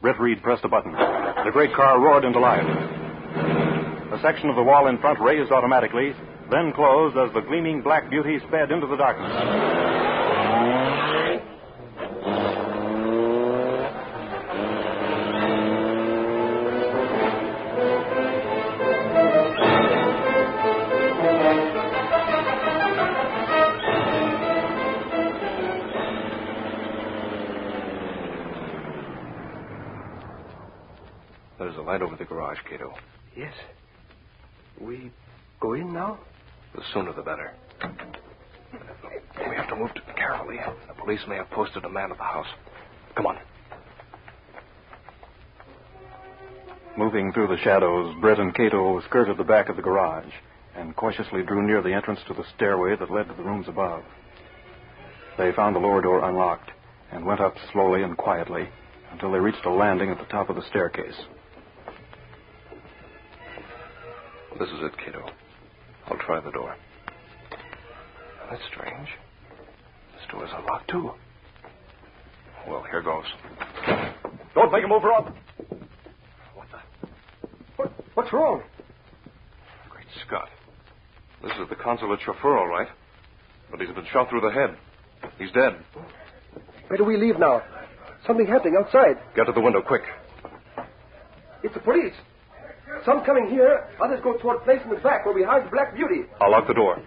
Britt 0.00 0.18
Reed 0.18 0.42
pressed 0.42 0.64
a 0.64 0.68
button. 0.68 0.92
The 0.92 1.50
great 1.52 1.74
car 1.74 2.00
roared 2.00 2.24
into 2.24 2.40
life. 2.40 2.64
A 2.64 4.18
section 4.22 4.48
of 4.48 4.56
the 4.56 4.62
wall 4.62 4.86
in 4.86 4.96
front 4.98 5.20
raised 5.20 5.52
automatically, 5.52 6.14
then 6.52 6.70
closed 6.74 7.16
as 7.16 7.32
the 7.32 7.40
gleaming 7.40 7.80
Black 7.80 8.10
Beauty 8.10 8.38
sped 8.46 8.70
into 8.70 8.86
the 8.86 8.96
darkness. 8.96 9.32
There's 31.58 31.76
a 31.76 31.80
light 31.80 32.02
over 32.02 32.16
the 32.16 32.24
garage, 32.26 32.58
Cato. 32.68 32.92
Yes. 33.34 33.54
We 34.78 35.10
go 35.60 35.72
in 35.72 35.94
now? 35.94 36.18
The 36.74 36.81
sooner 36.92 37.12
the 37.12 37.22
better. 37.22 37.52
We 39.48 39.56
have 39.56 39.68
to 39.68 39.76
move 39.76 39.90
carefully. 40.16 40.58
The 40.88 40.94
police 40.94 41.20
may 41.28 41.36
have 41.36 41.50
posted 41.50 41.84
a 41.84 41.88
man 41.88 42.10
at 42.10 42.18
the 42.18 42.24
house. 42.24 42.46
Come 43.16 43.26
on. 43.26 43.38
Moving 46.96 47.32
through 47.32 47.48
the 47.48 47.62
shadows, 47.62 48.14
Britt 48.20 48.38
and 48.38 48.54
Cato 48.54 49.00
skirted 49.02 49.38
the 49.38 49.44
back 49.44 49.68
of 49.68 49.76
the 49.76 49.82
garage 49.82 50.30
and 50.76 50.94
cautiously 50.94 51.42
drew 51.42 51.66
near 51.66 51.82
the 51.82 51.92
entrance 51.92 52.20
to 52.28 52.34
the 52.34 52.44
stairway 52.54 52.96
that 52.96 53.10
led 53.10 53.28
to 53.28 53.34
the 53.34 53.42
rooms 53.42 53.66
above. 53.68 54.02
They 55.38 55.52
found 55.52 55.74
the 55.74 55.80
lower 55.80 56.02
door 56.02 56.28
unlocked 56.28 56.70
and 57.10 57.24
went 57.24 57.40
up 57.40 57.54
slowly 57.72 58.02
and 58.02 58.16
quietly 58.16 58.68
until 59.10 59.32
they 59.32 59.38
reached 59.38 59.64
a 59.64 59.70
landing 59.70 60.10
at 60.10 60.18
the 60.18 60.24
top 60.26 60.50
of 60.50 60.56
the 60.56 60.66
staircase. 60.68 61.16
This 64.58 64.68
is 64.68 64.82
it, 64.82 64.92
Cato. 64.98 65.30
I'll 66.08 66.18
try 66.18 66.40
the 66.40 66.50
door. 66.50 66.74
That's 68.50 68.62
strange. 68.70 69.08
This 70.14 70.26
door's 70.30 70.50
unlocked, 70.56 70.90
too. 70.90 71.12
Well, 72.68 72.84
here 72.90 73.02
goes. 73.02 73.24
Don't 74.54 74.70
make 74.72 74.84
a 74.84 74.88
move, 74.88 75.02
Rob. 75.02 75.34
What 76.54 76.66
the? 76.70 77.08
What, 77.76 77.92
what's 78.14 78.32
wrong? 78.32 78.62
Great 79.90 80.06
Scott. 80.26 80.48
This 81.42 81.52
is 81.52 81.68
the 81.68 81.76
consulate 81.76 82.20
chauffeur, 82.24 82.56
all 82.58 82.68
right. 82.68 82.88
But 83.70 83.80
he's 83.80 83.90
been 83.94 84.06
shot 84.12 84.28
through 84.28 84.42
the 84.42 84.50
head. 84.50 84.76
He's 85.38 85.50
dead. 85.52 85.76
Better 86.88 87.04
we 87.04 87.16
leave 87.16 87.38
now. 87.38 87.62
Something 88.26 88.46
happening 88.46 88.76
outside. 88.78 89.16
Get 89.34 89.44
to 89.46 89.52
the 89.52 89.60
window, 89.60 89.80
quick. 89.82 90.02
It's 91.64 91.74
the 91.74 91.80
police. 91.80 92.12
Some 93.04 93.24
coming 93.24 93.48
here, 93.50 93.88
others 94.02 94.20
go 94.22 94.36
toward 94.38 94.62
place 94.64 94.80
in 94.84 94.90
the 94.90 94.96
back 94.96 95.24
where 95.26 95.34
we 95.34 95.42
hide 95.42 95.66
the 95.66 95.70
Black 95.70 95.94
Beauty. 95.94 96.22
I'll 96.40 96.50
lock 96.50 96.68
the 96.68 96.74
door. 96.74 97.02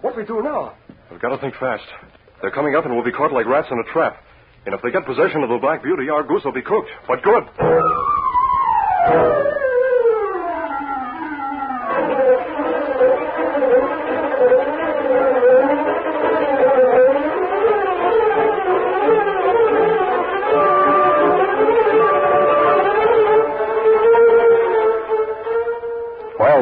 What 0.00 0.16
we 0.16 0.24
do 0.24 0.42
now? 0.42 0.74
We've 1.10 1.20
got 1.20 1.30
to 1.30 1.38
think 1.38 1.54
fast. 1.60 1.84
They're 2.40 2.50
coming 2.50 2.74
up 2.74 2.84
and 2.84 2.94
we'll 2.94 3.04
be 3.04 3.12
caught 3.12 3.32
like 3.32 3.46
rats 3.46 3.68
in 3.70 3.78
a 3.78 3.92
trap. 3.92 4.22
And 4.66 4.74
if 4.74 4.82
they 4.82 4.90
get 4.90 5.06
possession 5.06 5.42
of 5.42 5.48
the 5.48 5.58
Black 5.58 5.82
Beauty, 5.82 6.08
our 6.10 6.22
goose 6.22 6.42
will 6.44 6.52
be 6.52 6.62
cooked. 6.62 6.90
But 7.06 7.22
good. 7.22 7.44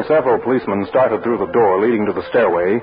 Several 0.07 0.39
policemen 0.39 0.87
started 0.89 1.21
through 1.21 1.37
the 1.37 1.51
door 1.51 1.83
leading 1.83 2.05
to 2.07 2.13
the 2.13 2.23
stairway, 2.29 2.79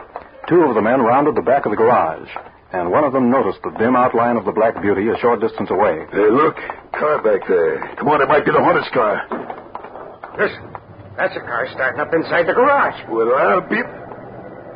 two 0.49 0.62
of 0.69 0.75
the 0.76 0.85
men 0.85 1.00
rounded 1.00 1.35
the 1.35 1.43
back 1.43 1.64
of 1.64 1.73
the 1.73 1.81
garage, 1.81 2.28
and 2.73 2.90
one 2.90 3.04
of 3.04 3.12
them 3.12 3.31
noticed 3.31 3.59
the 3.64 3.73
dim 3.81 3.97
outline 3.97 4.37
of 4.37 4.45
the 4.45 4.52
Black 4.52 4.81
Beauty 4.83 5.09
a 5.09 5.16
short 5.19 5.40
distance 5.40 5.71
away. 5.71 6.04
Hey, 6.12 6.28
look. 6.28 6.57
Car 6.93 7.23
back 7.25 7.49
there. 7.49 7.81
Come 7.97 8.09
on, 8.09 8.21
it 8.21 8.28
might 8.28 8.45
be 8.45 8.52
the 8.52 8.61
Hornet's 8.61 8.93
car. 8.93 9.25
Listen, 10.38 10.62
that's 11.16 11.35
a 11.35 11.40
car 11.40 11.66
starting 11.73 12.00
up 12.00 12.12
inside 12.12 12.47
the 12.47 12.54
garage. 12.54 13.00
Well, 13.09 13.33
I'll 13.35 13.66
be... 13.66 13.81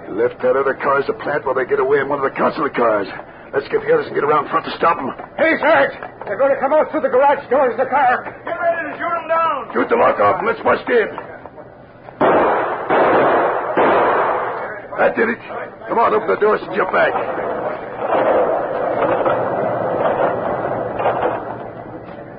He 0.07 0.13
left 0.17 0.41
that 0.41 0.57
other 0.57 0.73
car 0.73 1.05
as 1.05 1.09
a 1.11 1.17
plant 1.21 1.45
while 1.45 1.55
they 1.55 1.69
get 1.69 1.79
away 1.79 2.01
in 2.01 2.09
one 2.09 2.19
of 2.19 2.27
the 2.27 2.33
consulate 2.33 2.75
cars. 2.75 3.07
Let's 3.53 3.69
get 3.69 3.81
the 3.85 3.93
others 3.93 4.09
and 4.09 4.15
get 4.15 4.25
around 4.25 4.49
front 4.49 4.65
to 4.65 4.73
stop 4.77 4.97
them. 4.97 5.13
Hey, 5.37 5.53
Sarge! 5.61 5.97
They're 6.25 6.39
going 6.41 6.53
to 6.55 6.61
come 6.61 6.73
out 6.73 6.91
through 6.91 7.05
the 7.05 7.13
garage 7.13 7.45
doors 7.51 7.77
of 7.77 7.81
the 7.81 7.91
car. 7.91 8.25
Get 8.45 8.57
ready 8.57 8.83
to 8.89 8.95
shoot 8.97 9.13
them 9.21 9.29
down. 9.29 9.59
Shoot 9.73 9.89
the 9.89 9.97
lock 9.97 10.21
off 10.21 10.41
and 10.41 10.47
let's 10.49 10.61
bust 10.65 10.89
in. 10.89 11.09
That 14.99 15.08
did 15.19 15.31
it. 15.31 15.43
Come 15.91 15.99
on, 15.99 16.15
open 16.15 16.29
the 16.29 16.39
doors 16.39 16.61
and 16.63 16.71
jump 16.79 16.93
back. 16.95 17.11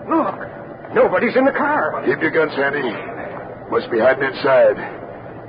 Look, 0.08 0.96
nobody's 0.96 1.36
in 1.36 1.44
the 1.44 1.52
car. 1.52 2.02
Keep 2.08 2.24
your 2.24 2.32
guns 2.32 2.56
handy. 2.56 2.88
Must 3.70 3.92
be 3.92 4.00
hiding 4.00 4.24
inside. 4.24 4.80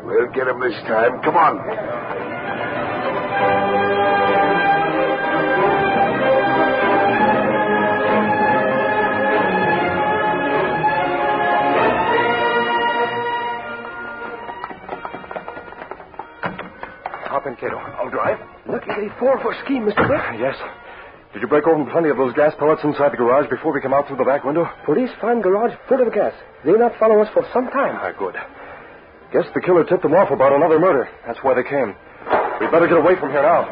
We'll 0.02 0.26
get 0.34 0.48
him 0.48 0.58
this 0.58 0.74
time. 0.90 1.22
Come 1.22 1.36
on. 1.36 1.99
I'll 18.10 18.36
drive. 18.36 18.38
Lucky 18.66 19.08
fall 19.18 19.38
for 19.42 19.54
scheme, 19.64 19.86
Mr. 19.86 20.06
Britt. 20.06 20.40
Yes. 20.40 20.56
Did 21.32 21.42
you 21.42 21.48
break 21.48 21.66
open 21.66 21.86
plenty 21.90 22.08
of 22.10 22.16
those 22.16 22.34
gas 22.34 22.52
pellets 22.58 22.82
inside 22.82 23.12
the 23.12 23.16
garage 23.16 23.48
before 23.48 23.72
we 23.72 23.80
come 23.80 23.94
out 23.94 24.08
through 24.08 24.16
the 24.18 24.24
back 24.24 24.42
window? 24.44 24.66
Police 24.84 25.10
find 25.20 25.42
garage 25.42 25.72
full 25.88 26.02
of 26.02 26.12
gas. 26.12 26.34
They 26.64 26.72
not 26.72 26.98
follow 26.98 27.22
us 27.22 27.28
for 27.32 27.46
some 27.54 27.70
time. 27.70 27.94
Ah, 27.94 28.10
good. 28.18 28.34
Guess 29.32 29.46
the 29.54 29.60
killer 29.60 29.84
tipped 29.84 30.02
them 30.02 30.14
off 30.14 30.30
about 30.30 30.52
another 30.52 30.80
murder. 30.80 31.08
That's 31.26 31.38
why 31.42 31.54
they 31.54 31.62
came. 31.62 31.94
We 32.60 32.66
better 32.66 32.88
get 32.88 32.98
away 32.98 33.14
from 33.14 33.30
here 33.30 33.42
now. 33.42 33.62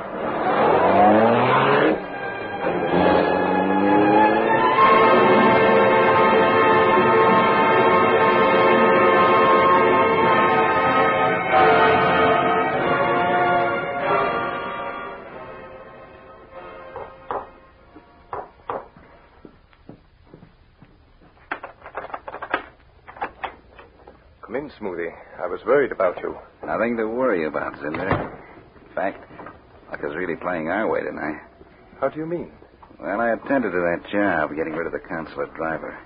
About 26.08 26.22
you. 26.22 26.36
Nothing 26.64 26.96
to 26.96 27.06
worry 27.06 27.46
about, 27.46 27.74
Zinder. 27.74 28.32
In 28.88 28.94
fact, 28.94 29.24
luck 29.90 30.00
is 30.04 30.16
really 30.16 30.36
playing 30.36 30.68
our 30.68 30.88
way 30.88 31.00
tonight. 31.00 31.40
How 32.00 32.08
do 32.08 32.18
you 32.18 32.26
mean? 32.26 32.52
Well, 33.00 33.20
I 33.20 33.32
attended 33.32 33.72
to 33.72 33.78
that 33.78 34.10
job, 34.10 34.50
getting 34.56 34.72
rid 34.72 34.86
of 34.86 34.92
the 34.92 35.06
consulate 35.06 35.54
driver. 35.54 35.96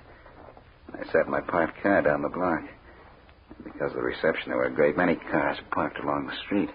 I 0.93 1.11
sat 1.11 1.27
my 1.27 1.41
parked 1.41 1.81
car 1.81 2.01
down 2.01 2.21
the 2.21 2.29
block. 2.29 2.61
Because 3.63 3.91
of 3.91 3.97
the 3.97 4.03
reception, 4.03 4.49
there 4.49 4.57
were 4.57 4.65
a 4.65 4.73
great 4.73 4.97
many 4.97 5.15
cars 5.15 5.57
parked 5.71 5.99
along 5.99 6.27
the 6.27 6.35
street. 6.45 6.69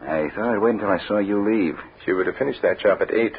I 0.00 0.28
thought 0.34 0.54
I'd 0.54 0.58
wait 0.58 0.74
until 0.74 0.88
I 0.88 1.00
saw 1.08 1.18
you 1.18 1.42
leave. 1.42 1.78
You 2.06 2.16
would 2.16 2.26
have 2.26 2.36
finished 2.36 2.62
that 2.62 2.80
job 2.80 3.00
at 3.00 3.12
8. 3.12 3.32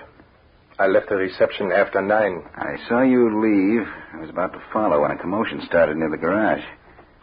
I 0.80 0.88
left 0.88 1.10
the 1.10 1.16
reception 1.16 1.72
after 1.72 2.02
9. 2.02 2.44
I 2.56 2.76
saw 2.90 3.02
you 3.02 3.30
leave. 3.42 3.88
I 4.14 4.20
was 4.20 4.30
about 4.30 4.54
to 4.54 4.62
follow 4.74 5.02
when 5.02 5.12
a 5.12 5.18
commotion 5.18 5.62
started 5.66 5.98
near 5.98 6.10
the 6.10 6.18
garage. 6.18 6.64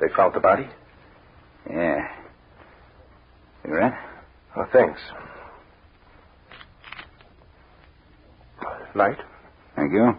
They 0.00 0.06
found 0.14 0.34
the 0.34 0.40
body? 0.40 0.68
Yeah. 1.70 2.08
Cigarette? 3.62 3.94
Oh, 4.56 4.66
thanks. 4.72 5.00
Light? 8.94 9.18
Thank 9.76 9.92
you. 9.92 10.14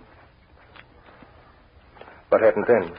What 2.30 2.42
happened 2.42 2.66
then? 2.68 2.92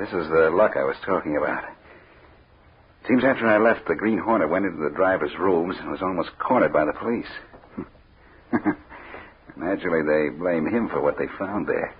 This 0.00 0.08
is 0.08 0.28
the 0.28 0.50
luck 0.52 0.72
I 0.76 0.82
was 0.82 0.96
talking 1.06 1.36
about. 1.36 1.62
Seems 3.06 3.22
after 3.22 3.46
I 3.46 3.58
left, 3.58 3.86
the 3.86 3.94
Green 3.94 4.18
Hornet 4.18 4.48
went 4.50 4.64
into 4.64 4.82
the 4.82 4.96
driver's 4.96 5.36
rooms 5.38 5.76
and 5.78 5.90
was 5.90 6.02
almost 6.02 6.30
cornered 6.38 6.72
by 6.72 6.84
the 6.84 6.94
police. 6.94 7.30
Naturally, 9.56 10.02
they 10.02 10.36
blame 10.36 10.66
him 10.66 10.88
for 10.88 11.00
what 11.00 11.16
they 11.18 11.26
found 11.38 11.68
there. 11.68 11.94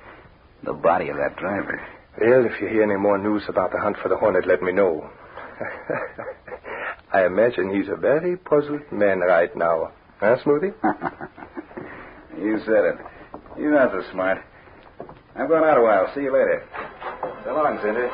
The 0.64 0.73
body 0.73 1.11
of 1.11 1.16
that 1.16 1.37
driver. 1.37 1.80
Well, 2.21 2.47
if 2.47 2.61
you 2.61 2.68
hear 2.68 2.83
any 2.85 2.97
more 2.97 3.18
news 3.18 3.42
about 3.49 3.73
the 3.73 3.78
hunt 3.80 3.97
for 4.02 4.09
the 4.09 4.16
Hornet, 4.16 4.47
let 4.47 4.62
me 4.62 4.73
know. 4.73 5.11
I 7.12 7.26
imagine 7.26 7.75
he's 7.75 7.88
a 7.88 7.97
very 7.97 8.37
puzzled 8.37 8.90
man 8.92 9.21
right 9.21 9.54
now. 9.56 9.92
Huh, 10.21 10.37
Smoothie? 10.44 10.73
you 12.38 12.59
said 12.64 12.85
it. 12.85 12.97
You're 13.59 13.73
not 13.73 13.90
so 13.92 14.02
smart. 14.12 14.38
I'm 15.35 15.49
going 15.49 15.64
out 15.64 15.78
a 15.78 15.83
while. 15.83 16.11
See 16.14 16.23
you 16.23 16.33
later. 16.33 16.64
So 17.44 17.52
long, 17.52 17.78
Zinder. 17.78 18.11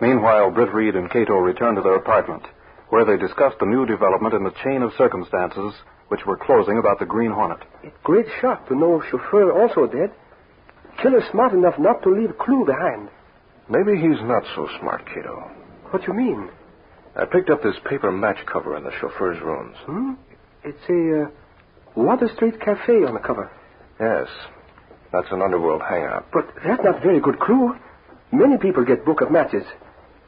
Meanwhile, 0.00 0.50
Britt 0.50 0.72
Reed 0.72 0.94
and 0.94 1.10
Cato 1.10 1.34
returned 1.34 1.76
to 1.76 1.82
their 1.82 1.96
apartment, 1.96 2.42
where 2.90 3.04
they 3.04 3.16
discussed 3.16 3.58
the 3.58 3.66
new 3.66 3.86
development 3.86 4.34
in 4.34 4.44
the 4.44 4.54
chain 4.64 4.82
of 4.82 4.92
circumstances 4.96 5.74
which 6.08 6.24
were 6.26 6.36
closing 6.36 6.78
about 6.78 6.98
the 6.98 7.06
Green 7.06 7.32
Hornet. 7.32 7.58
Great 8.04 8.26
shock 8.40 8.68
to 8.68 8.76
know 8.76 9.02
chauffeur 9.10 9.52
also 9.52 9.86
dead. 9.86 10.12
Killer 11.02 11.22
smart 11.30 11.52
enough 11.52 11.78
not 11.78 12.02
to 12.02 12.10
leave 12.10 12.38
clue 12.38 12.64
behind. 12.64 13.08
Maybe 13.68 14.00
he's 14.00 14.22
not 14.22 14.44
so 14.54 14.68
smart, 14.80 15.04
Cato. 15.06 15.50
What 15.90 16.06
you 16.06 16.14
mean? 16.14 16.48
I 17.16 17.24
picked 17.24 17.50
up 17.50 17.62
this 17.62 17.74
paper 17.88 18.12
match 18.12 18.38
cover 18.46 18.76
in 18.76 18.84
the 18.84 18.92
chauffeur's 19.00 19.40
rooms. 19.42 19.76
Hmm? 19.84 20.12
It's 20.62 20.88
a 20.88 21.24
uh, 21.24 21.30
Water 22.00 22.28
Street 22.36 22.60
Cafe 22.60 23.04
on 23.04 23.14
the 23.14 23.20
cover. 23.20 23.50
Yes. 23.98 24.28
That's 25.12 25.28
an 25.30 25.42
underworld 25.42 25.82
hangout. 25.82 26.26
But 26.32 26.46
that's 26.64 26.82
not 26.84 27.02
very 27.02 27.20
good 27.20 27.40
clue. 27.40 27.74
Many 28.32 28.58
people 28.58 28.84
get 28.84 29.04
book 29.04 29.20
of 29.22 29.30
matches. 29.30 29.64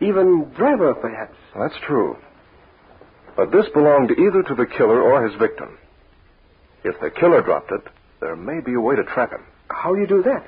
Even 0.01 0.51
driver, 0.57 0.95
perhaps. 0.95 1.37
That's 1.59 1.75
true. 1.87 2.17
But 3.39 3.53
this 3.53 3.69
belonged 3.73 4.11
either 4.11 4.43
to 4.43 4.55
the 4.57 4.67
killer 4.67 5.01
or 5.01 5.25
his 5.25 5.39
victim. 5.39 5.79
If 6.83 6.99
the 7.01 7.09
killer 7.09 7.41
dropped 7.41 7.71
it, 7.71 7.83
there 8.21 8.35
may 8.35 8.59
be 8.59 8.75
a 8.75 8.81
way 8.81 8.97
to 8.97 9.05
trap 9.05 9.31
him. 9.31 9.45
How 9.71 9.95
do 9.95 10.01
you 10.01 10.09
do 10.09 10.25
that? 10.25 10.45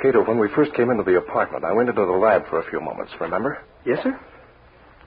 Cato, 0.00 0.24
when 0.24 0.38
we 0.38 0.48
first 0.56 0.72
came 0.72 0.88
into 0.88 1.02
the 1.02 1.18
apartment, 1.18 1.62
I 1.62 1.72
went 1.72 1.90
into 1.90 2.06
the 2.06 2.12
lab 2.12 2.48
for 2.48 2.58
a 2.58 2.70
few 2.70 2.80
moments, 2.80 3.12
remember? 3.20 3.58
Yes, 3.84 3.98
sir? 4.02 4.18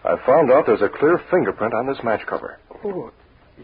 I 0.06 0.24
found 0.24 0.52
out 0.52 0.68
there's 0.68 0.84
a 0.84 0.98
clear 1.00 1.20
fingerprint 1.32 1.74
on 1.74 1.88
this 1.88 1.98
match 2.04 2.22
cover. 2.28 2.60
Oh, 2.86 3.12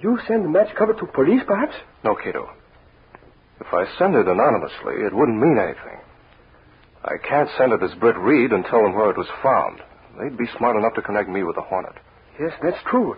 you 0.02 0.18
send 0.28 0.44
the 0.44 0.50
match 0.50 0.76
cover 0.76 0.96
to 0.96 1.06
police, 1.06 1.44
perhaps? 1.46 1.76
No, 2.04 2.16
Cato. 2.16 2.50
If 3.62 3.68
I 3.72 3.86
send 4.00 4.16
it 4.16 4.28
anonymously, 4.28 5.06
it 5.06 5.14
wouldn't 5.14 5.38
mean 5.40 5.60
anything. 5.60 6.00
I 7.04 7.18
can't 7.22 7.50
send 7.60 7.74
it 7.74 7.84
as 7.84 7.94
Britt 8.00 8.18
Reed 8.18 8.54
and 8.54 8.66
tell 8.66 8.82
them 8.82 8.96
where 8.96 9.12
it 9.12 9.18
was 9.18 9.30
found. 9.44 9.84
They'd 10.18 10.36
be 10.36 10.50
smart 10.58 10.78
enough 10.78 10.96
to 10.96 11.04
connect 11.04 11.30
me 11.30 11.44
with 11.44 11.56
the 11.56 11.62
Hornet. 11.62 11.94
Yes, 12.40 12.52
that's 12.62 12.82
true. 12.90 13.16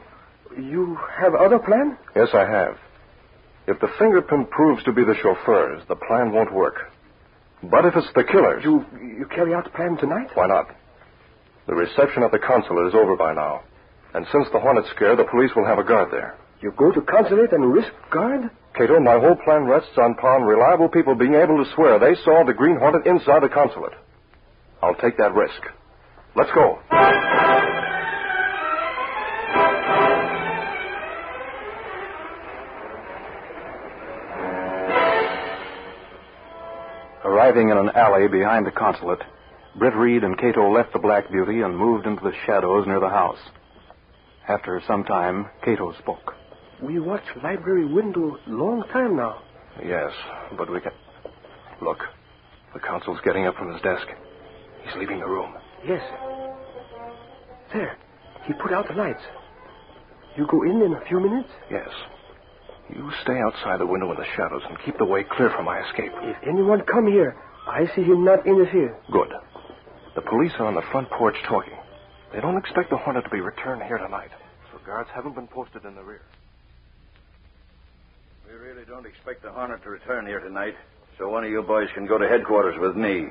You 0.57 0.97
have 1.19 1.33
other 1.35 1.59
plan? 1.59 1.97
Yes, 2.15 2.29
I 2.33 2.45
have. 2.49 2.77
If 3.67 3.79
the 3.79 3.87
fingerprint 3.99 4.49
proves 4.49 4.83
to 4.83 4.91
be 4.91 5.03
the 5.03 5.15
chauffeur's, 5.21 5.83
the 5.87 5.95
plan 5.95 6.31
won't 6.33 6.53
work. 6.53 6.91
But 7.63 7.85
if 7.85 7.95
it's 7.95 8.11
the 8.15 8.23
killer's, 8.23 8.63
You 8.63 8.83
you 8.99 9.25
carry 9.33 9.53
out 9.53 9.65
the 9.65 9.69
plan 9.69 9.97
tonight? 9.97 10.29
why 10.33 10.47
not? 10.47 10.75
The 11.67 11.75
reception 11.75 12.23
at 12.23 12.31
the 12.31 12.39
consulate 12.39 12.87
is 12.87 12.95
over 12.95 13.15
by 13.15 13.33
now. 13.33 13.61
And 14.13 14.25
since 14.31 14.47
the 14.51 14.59
Hornet 14.59 14.85
scare, 14.95 15.15
the 15.15 15.23
police 15.29 15.51
will 15.55 15.65
have 15.65 15.77
a 15.77 15.83
guard 15.83 16.09
there. 16.11 16.35
You 16.61 16.71
go 16.75 16.91
to 16.91 17.01
consulate 17.01 17.53
and 17.53 17.71
risk 17.71 17.91
guard? 18.09 18.49
Cato, 18.75 18.99
my 18.99 19.19
whole 19.19 19.35
plan 19.35 19.65
rests 19.65 19.95
on 19.97 20.11
upon 20.13 20.43
reliable 20.43 20.89
people 20.89 21.15
being 21.15 21.35
able 21.35 21.63
to 21.63 21.71
swear 21.75 21.99
they 21.99 22.15
saw 22.23 22.43
the 22.43 22.53
Green 22.53 22.77
Hornet 22.77 23.05
inside 23.05 23.43
the 23.43 23.49
consulate. 23.49 23.93
I'll 24.81 24.95
take 24.95 25.17
that 25.17 25.33
risk. 25.35 25.61
Let's 26.35 26.51
go. 26.53 26.79
Arriving 37.51 37.69
in 37.69 37.77
an 37.77 37.89
alley 37.95 38.29
behind 38.29 38.65
the 38.65 38.71
consulate, 38.71 39.19
Britt 39.75 39.93
Reed 39.93 40.23
and 40.23 40.37
Cato 40.37 40.71
left 40.71 40.93
the 40.93 40.99
Black 40.99 41.29
Beauty 41.29 41.59
and 41.59 41.77
moved 41.77 42.07
into 42.07 42.23
the 42.23 42.31
shadows 42.45 42.87
near 42.87 43.01
the 43.01 43.09
house. 43.09 43.39
After 44.47 44.81
some 44.87 45.03
time, 45.03 45.47
Cato 45.61 45.91
spoke. 45.99 46.33
We 46.81 47.01
watch 47.01 47.25
library 47.43 47.83
window 47.83 48.37
long 48.47 48.83
time 48.93 49.17
now. 49.17 49.41
Yes, 49.85 50.13
but 50.57 50.71
we 50.71 50.79
can. 50.79 50.93
Look, 51.81 51.99
the 52.73 52.79
consul's 52.79 53.19
getting 53.25 53.45
up 53.47 53.57
from 53.57 53.73
his 53.73 53.81
desk. 53.81 54.07
He's 54.85 54.95
leaving 54.95 55.19
the 55.19 55.27
room. 55.27 55.53
Yes. 55.85 56.01
There. 57.73 57.97
He 58.47 58.53
put 58.53 58.71
out 58.71 58.87
the 58.87 58.93
lights. 58.93 59.23
You 60.37 60.47
go 60.47 60.63
in 60.63 60.81
in 60.81 60.93
a 60.93 61.05
few 61.05 61.19
minutes? 61.19 61.49
Yes. 61.69 61.89
You 62.95 63.11
stay 63.23 63.39
outside 63.39 63.79
the 63.79 63.85
window 63.85 64.11
in 64.11 64.17
the 64.17 64.25
shadows 64.35 64.63
and 64.67 64.77
keep 64.85 64.97
the 64.97 65.05
way 65.05 65.23
clear 65.23 65.49
for 65.49 65.63
my 65.63 65.79
escape. 65.87 66.11
If 66.21 66.37
anyone 66.43 66.81
come 66.81 67.07
here, 67.07 67.35
I 67.67 67.85
see 67.95 68.03
him 68.03 68.25
not 68.25 68.45
interfere. 68.45 68.97
Good. 69.11 69.31
The 70.15 70.21
police 70.21 70.51
are 70.59 70.65
on 70.65 70.75
the 70.75 70.83
front 70.91 71.09
porch 71.09 71.35
talking. 71.47 71.77
They 72.33 72.41
don't 72.41 72.57
expect 72.57 72.89
the 72.89 72.97
Hornet 72.97 73.23
to 73.23 73.29
be 73.29 73.39
returned 73.39 73.83
here 73.83 73.97
tonight, 73.97 74.31
so 74.71 74.79
guards 74.85 75.09
haven't 75.13 75.35
been 75.35 75.47
posted 75.47 75.85
in 75.85 75.95
the 75.95 76.03
rear. 76.03 76.21
We 78.47 78.55
really 78.55 78.85
don't 78.85 79.05
expect 79.05 79.43
the 79.43 79.51
Hornet 79.51 79.83
to 79.83 79.89
return 79.89 80.25
here 80.25 80.39
tonight, 80.39 80.75
so 81.17 81.29
one 81.29 81.45
of 81.45 81.49
you 81.49 81.61
boys 81.61 81.87
can 81.93 82.05
go 82.05 82.17
to 82.17 82.27
headquarters 82.27 82.75
with 82.79 82.95
me. 82.95 83.27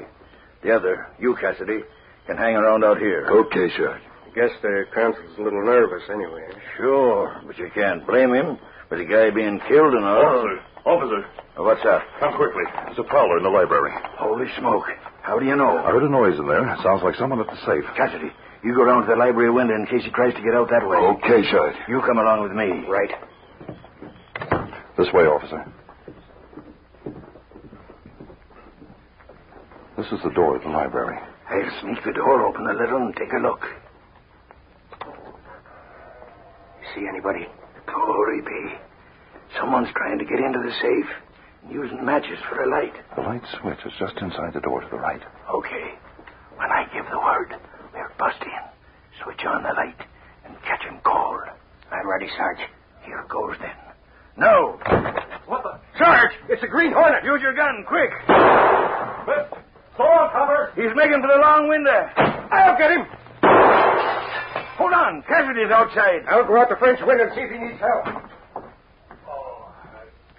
The 0.62 0.74
other, 0.74 1.08
you, 1.18 1.36
Cassidy, 1.40 1.80
can 2.26 2.36
hang 2.36 2.54
around 2.56 2.84
out 2.84 2.98
here. 2.98 3.26
Okay, 3.30 3.68
sir. 3.76 4.00
I 4.26 4.34
Guess 4.34 4.50
the 4.62 4.84
consul's 4.94 5.38
a 5.38 5.42
little 5.42 5.64
nervous 5.64 6.02
anyway. 6.08 6.48
Sure, 6.76 7.42
but 7.46 7.58
you 7.58 7.70
can't 7.74 8.06
blame 8.06 8.32
him 8.32 8.58
with 8.90 8.98
the 8.98 9.04
guy 9.06 9.30
being 9.30 9.60
killed 9.68 9.94
and 9.94 10.04
all. 10.04 10.18
Officer, 10.20 10.60
officer, 10.84 11.22
oh, 11.56 11.64
What's 11.64 11.82
that? 11.84 12.02
come 12.18 12.34
quickly. 12.36 12.64
There's 12.86 12.98
a 12.98 13.04
prowler 13.04 13.38
in 13.38 13.44
the 13.44 13.50
library. 13.50 13.92
Holy 14.18 14.46
smoke. 14.58 14.84
How 15.22 15.38
do 15.38 15.46
you 15.46 15.56
know? 15.56 15.78
I 15.78 15.90
heard 15.92 16.02
a 16.02 16.08
noise 16.10 16.38
in 16.38 16.46
there. 16.48 16.64
Sounds 16.82 17.02
like 17.02 17.14
someone 17.16 17.40
at 17.40 17.46
the 17.46 17.56
safe. 17.66 17.84
Cassidy, 17.96 18.32
you 18.64 18.74
go 18.74 18.84
down 18.84 19.02
to 19.02 19.08
the 19.08 19.16
library 19.16 19.50
window 19.50 19.74
in 19.74 19.86
case 19.86 20.04
he 20.04 20.10
tries 20.10 20.34
to 20.34 20.42
get 20.42 20.54
out 20.54 20.68
that 20.70 20.86
way. 20.86 20.96
Okay, 21.20 21.42
sir. 21.50 21.74
You 21.88 22.00
come 22.06 22.18
along 22.18 22.42
with 22.42 22.52
me. 22.52 22.84
Right. 22.88 23.10
This 24.98 25.08
way, 25.12 25.24
officer. 25.24 25.64
This 29.96 30.06
is 30.12 30.20
the 30.24 30.30
door 30.30 30.56
of 30.56 30.62
the 30.62 30.68
library. 30.70 31.18
I'll 31.48 31.80
sneak 31.82 32.02
the 32.04 32.12
door 32.12 32.46
open 32.46 32.66
a 32.66 32.72
little 32.72 33.04
and 33.06 33.14
take 33.16 33.32
a 33.32 33.36
look. 33.38 33.60
See 36.94 37.06
anybody? 37.06 37.46
Tory 37.90 38.40
be. 38.42 38.74
Someone's 39.58 39.88
trying 39.96 40.18
to 40.18 40.24
get 40.24 40.38
into 40.38 40.58
the 40.60 40.72
safe, 40.80 41.10
and 41.62 41.72
using 41.72 42.04
matches 42.04 42.38
for 42.48 42.62
a 42.62 42.70
light. 42.70 42.94
The 43.16 43.22
light 43.22 43.42
switch 43.60 43.78
is 43.84 43.92
just 43.98 44.16
inside 44.18 44.54
the 44.54 44.60
door 44.60 44.80
to 44.80 44.88
the 44.90 44.96
right. 44.98 45.22
Okay. 45.52 45.94
When 46.56 46.70
I 46.70 46.86
give 46.92 47.06
the 47.10 47.18
word, 47.18 47.54
we'll 47.92 48.14
bust 48.18 48.42
in, 48.42 48.62
switch 49.24 49.44
on 49.46 49.62
the 49.62 49.72
light, 49.74 49.98
and 50.44 50.54
catch 50.62 50.82
him 50.84 51.00
cold. 51.04 51.40
I'm 51.90 52.08
ready, 52.08 52.28
Sarge. 52.36 52.60
Here 53.02 53.24
goes 53.28 53.56
then. 53.60 53.74
No! 54.36 54.78
What 55.46 55.62
the? 55.64 55.80
Sarge, 55.98 56.32
it's 56.48 56.62
a 56.62 56.68
Green 56.68 56.92
Hornet. 56.92 57.24
Use 57.24 57.42
your 57.42 57.54
gun, 57.54 57.84
quick! 57.88 58.10
Slow 59.96 60.06
on, 60.06 60.30
cover. 60.32 60.72
He's 60.76 60.94
making 60.94 61.20
for 61.20 61.28
the 61.28 61.40
long 61.42 61.68
window. 61.68 62.08
I'll 62.16 62.78
get 62.78 62.90
him. 62.92 63.06
Hold 64.80 64.94
on, 64.96 65.20
Cassidy's 65.28 65.68
outside. 65.70 66.24
I'll 66.26 66.46
go 66.48 66.56
out 66.56 66.70
the 66.70 66.76
French 66.80 66.98
window 67.04 67.28
and 67.28 67.32
see 67.36 67.44
if 67.44 67.52
he 67.52 67.58
needs 67.60 67.76
help. 67.76 68.08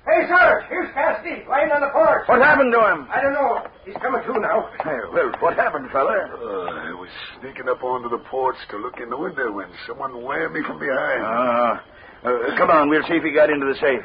Hey, 0.01 0.25
Sarge, 0.25 0.65
here's 0.67 0.89
Cassidy, 0.97 1.45
lying 1.47 1.69
on 1.69 1.80
the 1.80 1.93
porch. 1.93 2.25
What 2.25 2.41
happened 2.41 2.73
to 2.73 2.82
him? 2.89 3.06
I 3.13 3.21
don't 3.21 3.38
know. 3.38 3.62
He's 3.86 3.93
coming 4.01 4.25
to 4.25 4.39
now. 4.41 4.67
Hey, 4.82 4.97
well, 5.13 5.30
what 5.45 5.54
happened, 5.54 5.93
fella? 5.93 6.25
Uh, 6.34 6.89
I 6.89 6.91
was 6.97 7.10
sneaking 7.38 7.69
up 7.69 7.84
onto 7.84 8.10
the 8.10 8.17
porch 8.34 8.58
to 8.71 8.77
look 8.77 8.97
in 8.97 9.12
the 9.12 9.17
window 9.17 9.51
when 9.54 9.67
someone 9.86 10.10
whammed 10.25 10.54
me 10.54 10.62
from 10.65 10.80
behind. 10.80 11.21
Ah. 11.21 11.86
Uh, 12.25 12.58
come 12.58 12.71
on, 12.71 12.89
we'll 12.89 13.06
see 13.06 13.21
if 13.21 13.23
he 13.23 13.30
got 13.32 13.51
into 13.51 13.67
the 13.69 13.77
safe. 13.77 14.01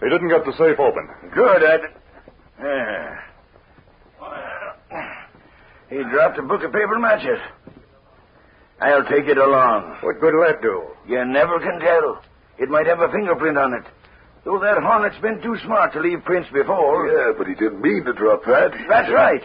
He 0.00 0.08
didn't 0.08 0.32
get 0.32 0.46
the 0.48 0.56
safe 0.56 0.80
open. 0.80 1.04
Good, 1.34 1.62
Ed. 1.62 1.80
Yeah. 2.56 3.20
He 5.92 6.00
dropped 6.08 6.38
a 6.38 6.42
book 6.42 6.62
of 6.64 6.72
paper 6.72 6.98
matches. 6.98 7.38
I'll 8.82 9.04
take 9.04 9.28
it 9.28 9.38
along. 9.38 9.98
What 10.02 10.20
good 10.20 10.34
will 10.34 10.44
that 10.46 10.60
do? 10.60 10.90
You 11.06 11.24
never 11.24 11.60
can 11.60 11.78
tell. 11.78 12.20
It 12.58 12.68
might 12.68 12.86
have 12.86 13.00
a 13.00 13.08
fingerprint 13.10 13.56
on 13.56 13.74
it. 13.74 13.84
Though 14.44 14.58
that 14.58 14.82
hornet's 14.82 15.18
been 15.22 15.40
too 15.40 15.56
smart 15.64 15.92
to 15.92 16.00
leave 16.00 16.24
prints 16.24 16.48
before. 16.52 17.06
Yeah, 17.06 17.32
but 17.38 17.46
he 17.46 17.54
didn't 17.54 17.80
mean 17.80 18.04
to 18.04 18.12
drop 18.12 18.42
that. 18.44 18.72
That's 18.88 19.12
right. 19.12 19.42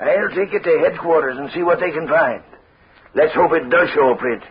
I'll 0.00 0.30
take 0.30 0.54
it 0.54 0.62
to 0.62 0.78
headquarters 0.86 1.36
and 1.36 1.50
see 1.52 1.62
what 1.62 1.80
they 1.80 1.90
can 1.90 2.06
find. 2.06 2.42
Let's 3.14 3.34
hope 3.34 3.52
it 3.52 3.68
does 3.70 3.90
show 3.90 4.12
a 4.14 4.16
print. 4.16 4.42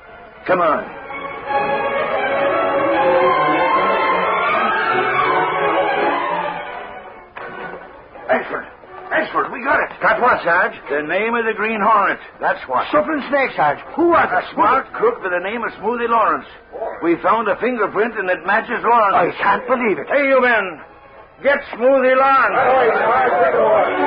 Come 0.46 0.60
on. 0.60 1.09
We 9.60 9.66
got 9.66 9.80
it. 9.84 9.92
Got 10.02 10.22
what, 10.22 10.40
Sarge? 10.44 10.72
The 10.90 11.04
name 11.04 11.36
of 11.36 11.44
the 11.44 11.52
Green 11.56 11.82
Hornet. 11.84 12.20
That's 12.40 12.64
what. 12.68 12.88
Suffering 12.92 13.22
Snake, 13.30 13.52
Sarge. 13.56 13.80
Who 13.96 14.10
was 14.16 14.30
A 14.32 14.40
it? 14.40 14.46
smart 14.56 14.88
crook 14.94 15.20
by 15.22 15.30
the 15.30 15.44
name 15.44 15.64
of 15.64 15.72
Smoothie 15.84 16.08
Lawrence. 16.08 16.48
We 17.04 17.20
found 17.22 17.48
a 17.50 17.60
fingerprint 17.60 18.16
and 18.18 18.30
it 18.30 18.46
matches 18.46 18.80
Lawrence. 18.84 19.36
I 19.36 19.36
can't 19.36 19.68
believe 19.68 20.00
it. 20.00 20.08
Hey, 20.08 20.28
you 20.32 20.40
men. 20.42 20.80
Get 21.44 21.60
Smoothie 21.76 22.16
Lawrence. 22.16 24.00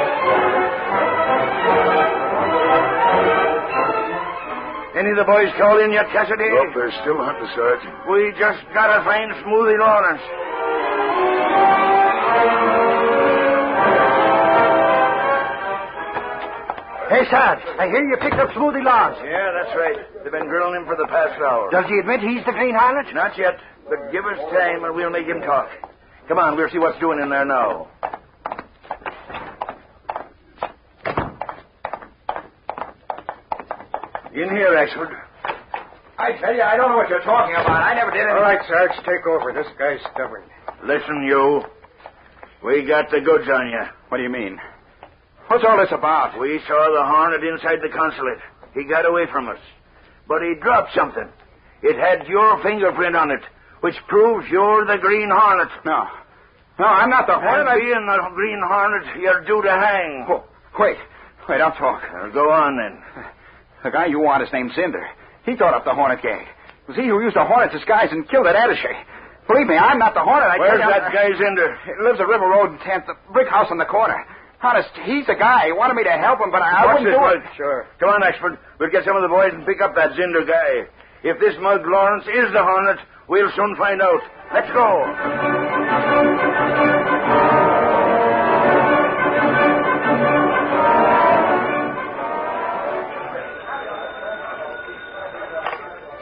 Any 4.96 5.10
of 5.10 5.16
the 5.16 5.24
boys 5.24 5.48
called 5.56 5.80
in 5.80 5.90
yet, 5.90 6.04
Cassidy? 6.12 6.44
Oh, 6.52 6.68
they're 6.76 6.92
still 7.00 7.16
hunting, 7.16 7.48
Sarge. 7.56 7.80
We 8.12 8.30
just 8.38 8.60
gotta 8.74 9.02
find 9.04 9.32
Smoothie 9.40 9.80
Lawrence. 9.80 10.22
Hey, 17.12 17.28
Sarge, 17.28 17.60
I 17.76 17.92
hear 17.92 18.08
you 18.08 18.16
picked 18.16 18.40
up 18.40 18.48
Smoothie 18.56 18.80
Lawrence. 18.80 19.20
Yeah, 19.20 19.52
that's 19.52 19.76
right. 19.76 20.00
They've 20.24 20.32
been 20.32 20.48
grilling 20.48 20.80
him 20.80 20.86
for 20.86 20.96
the 20.96 21.04
past 21.12 21.36
hour. 21.44 21.68
Does 21.70 21.84
he 21.84 21.98
admit 21.98 22.20
he's 22.20 22.40
the 22.46 22.52
Green 22.52 22.74
Hornet? 22.74 23.12
Not 23.12 23.36
yet, 23.36 23.60
but 23.84 24.10
give 24.10 24.24
us 24.24 24.40
time 24.48 24.82
and 24.82 24.96
we'll 24.96 25.10
make 25.10 25.26
him 25.26 25.42
talk. 25.42 25.68
Come 26.26 26.38
on, 26.38 26.56
we'll 26.56 26.70
see 26.70 26.78
what's 26.78 26.98
doing 27.00 27.20
in 27.20 27.28
there 27.28 27.44
now. 27.44 27.86
In 34.32 34.48
here, 34.48 34.72
Axford. 34.72 35.12
I 36.16 36.32
tell 36.40 36.54
you, 36.54 36.62
I 36.62 36.78
don't 36.78 36.92
know 36.92 36.96
what 36.96 37.10
you're 37.10 37.20
talking 37.20 37.54
about. 37.54 37.82
I 37.82 37.92
never 37.92 38.10
did 38.10 38.22
it. 38.22 38.30
All 38.30 38.40
right, 38.40 38.64
Sarge, 38.66 38.96
take 39.04 39.26
over. 39.28 39.52
This 39.52 39.68
guy's 39.78 40.00
stubborn. 40.14 40.44
Listen, 40.82 41.24
you. 41.24 41.60
We 42.64 42.86
got 42.86 43.10
the 43.10 43.20
goods 43.20 43.50
on 43.52 43.68
you. 43.68 43.82
What 44.08 44.16
do 44.16 44.22
you 44.22 44.30
mean? 44.30 44.58
What's 45.48 45.64
all 45.64 45.76
this 45.76 45.92
about? 45.92 46.38
We 46.40 46.60
saw 46.66 46.80
the 46.92 47.04
Hornet 47.04 47.44
inside 47.44 47.80
the 47.82 47.92
consulate. 47.94 48.38
He 48.74 48.84
got 48.84 49.04
away 49.04 49.26
from 49.30 49.48
us. 49.48 49.58
But 50.28 50.42
he 50.42 50.54
dropped 50.60 50.94
something. 50.94 51.28
It 51.82 51.96
had 51.98 52.26
your 52.28 52.62
fingerprint 52.62 53.16
on 53.16 53.30
it, 53.30 53.42
which 53.80 53.96
proves 54.08 54.46
you're 54.48 54.86
the 54.86 54.98
Green 54.98 55.30
Hornet. 55.30 55.68
No. 55.84 56.06
No, 56.78 56.86
I'm 56.86 57.10
not 57.10 57.26
the 57.26 57.34
Hornet. 57.34 57.68
And 57.68 57.80
being 57.80 58.06
the 58.06 58.30
Green 58.34 58.62
Hornet, 58.64 59.20
you're 59.20 59.44
due 59.44 59.62
to 59.62 59.70
hang. 59.70 60.26
Oh, 60.30 60.44
wait. 60.78 60.96
Wait, 61.48 61.60
I'll 61.60 61.74
talk. 61.74 62.02
Well, 62.12 62.30
go 62.32 62.50
on, 62.50 62.76
then. 62.76 63.02
The 63.82 63.90
guy 63.90 64.06
you 64.06 64.20
want 64.20 64.42
is 64.44 64.48
named 64.52 64.70
Zinder. 64.72 65.04
He 65.44 65.56
thought 65.56 65.74
up 65.74 65.84
the 65.84 65.92
Hornet 65.92 66.22
gang. 66.22 66.46
It 66.46 66.88
was 66.88 66.96
he 66.96 67.08
who 67.08 67.20
used 67.20 67.36
a 67.36 67.44
Hornet 67.44 67.72
disguise 67.72 68.08
and 68.12 68.28
killed 68.28 68.46
that 68.46 68.54
attache. 68.54 68.94
Believe 69.48 69.66
me, 69.66 69.74
I'm 69.74 69.98
not 69.98 70.14
the 70.14 70.22
Hornet. 70.22 70.48
I 70.48 70.58
Where's 70.58 70.78
that 70.78 71.12
guy, 71.12 71.30
Zinder? 71.34 71.76
He 71.84 71.92
lives 72.00 72.20
at 72.20 72.28
River 72.28 72.46
Road 72.46 72.70
in 72.72 72.78
10th, 72.78 73.06
the 73.06 73.14
brick 73.32 73.48
house 73.48 73.66
on 73.70 73.78
the 73.78 73.84
corner. 73.84 74.24
Honest, 74.62 74.90
he's 75.04 75.26
the 75.26 75.34
guy. 75.34 75.66
He 75.66 75.72
wanted 75.72 75.94
me 75.94 76.04
to 76.04 76.12
help 76.12 76.38
him, 76.40 76.50
but 76.52 76.62
I, 76.62 76.70
I 76.70 76.86
Watch 76.86 77.02
wouldn't 77.02 77.16
do 77.16 77.20
Mug. 77.20 77.36
it. 77.42 77.56
Sure. 77.56 77.86
Come 77.98 78.10
on, 78.10 78.22
Axford. 78.22 78.58
We'll 78.78 78.90
get 78.90 79.04
some 79.04 79.16
of 79.16 79.22
the 79.22 79.28
boys 79.28 79.50
and 79.52 79.66
pick 79.66 79.80
up 79.82 79.94
that 79.96 80.12
Zinder 80.14 80.46
guy. 80.46 80.86
If 81.24 81.38
this 81.40 81.54
mug 81.60 81.82
Lawrence 81.84 82.24
is 82.26 82.52
the 82.52 82.62
Hornet, 82.62 82.98
we'll 83.28 83.50
soon 83.56 83.74
find 83.76 84.00
out. 84.00 84.20
Let's 84.54 84.70
go. 84.72 86.12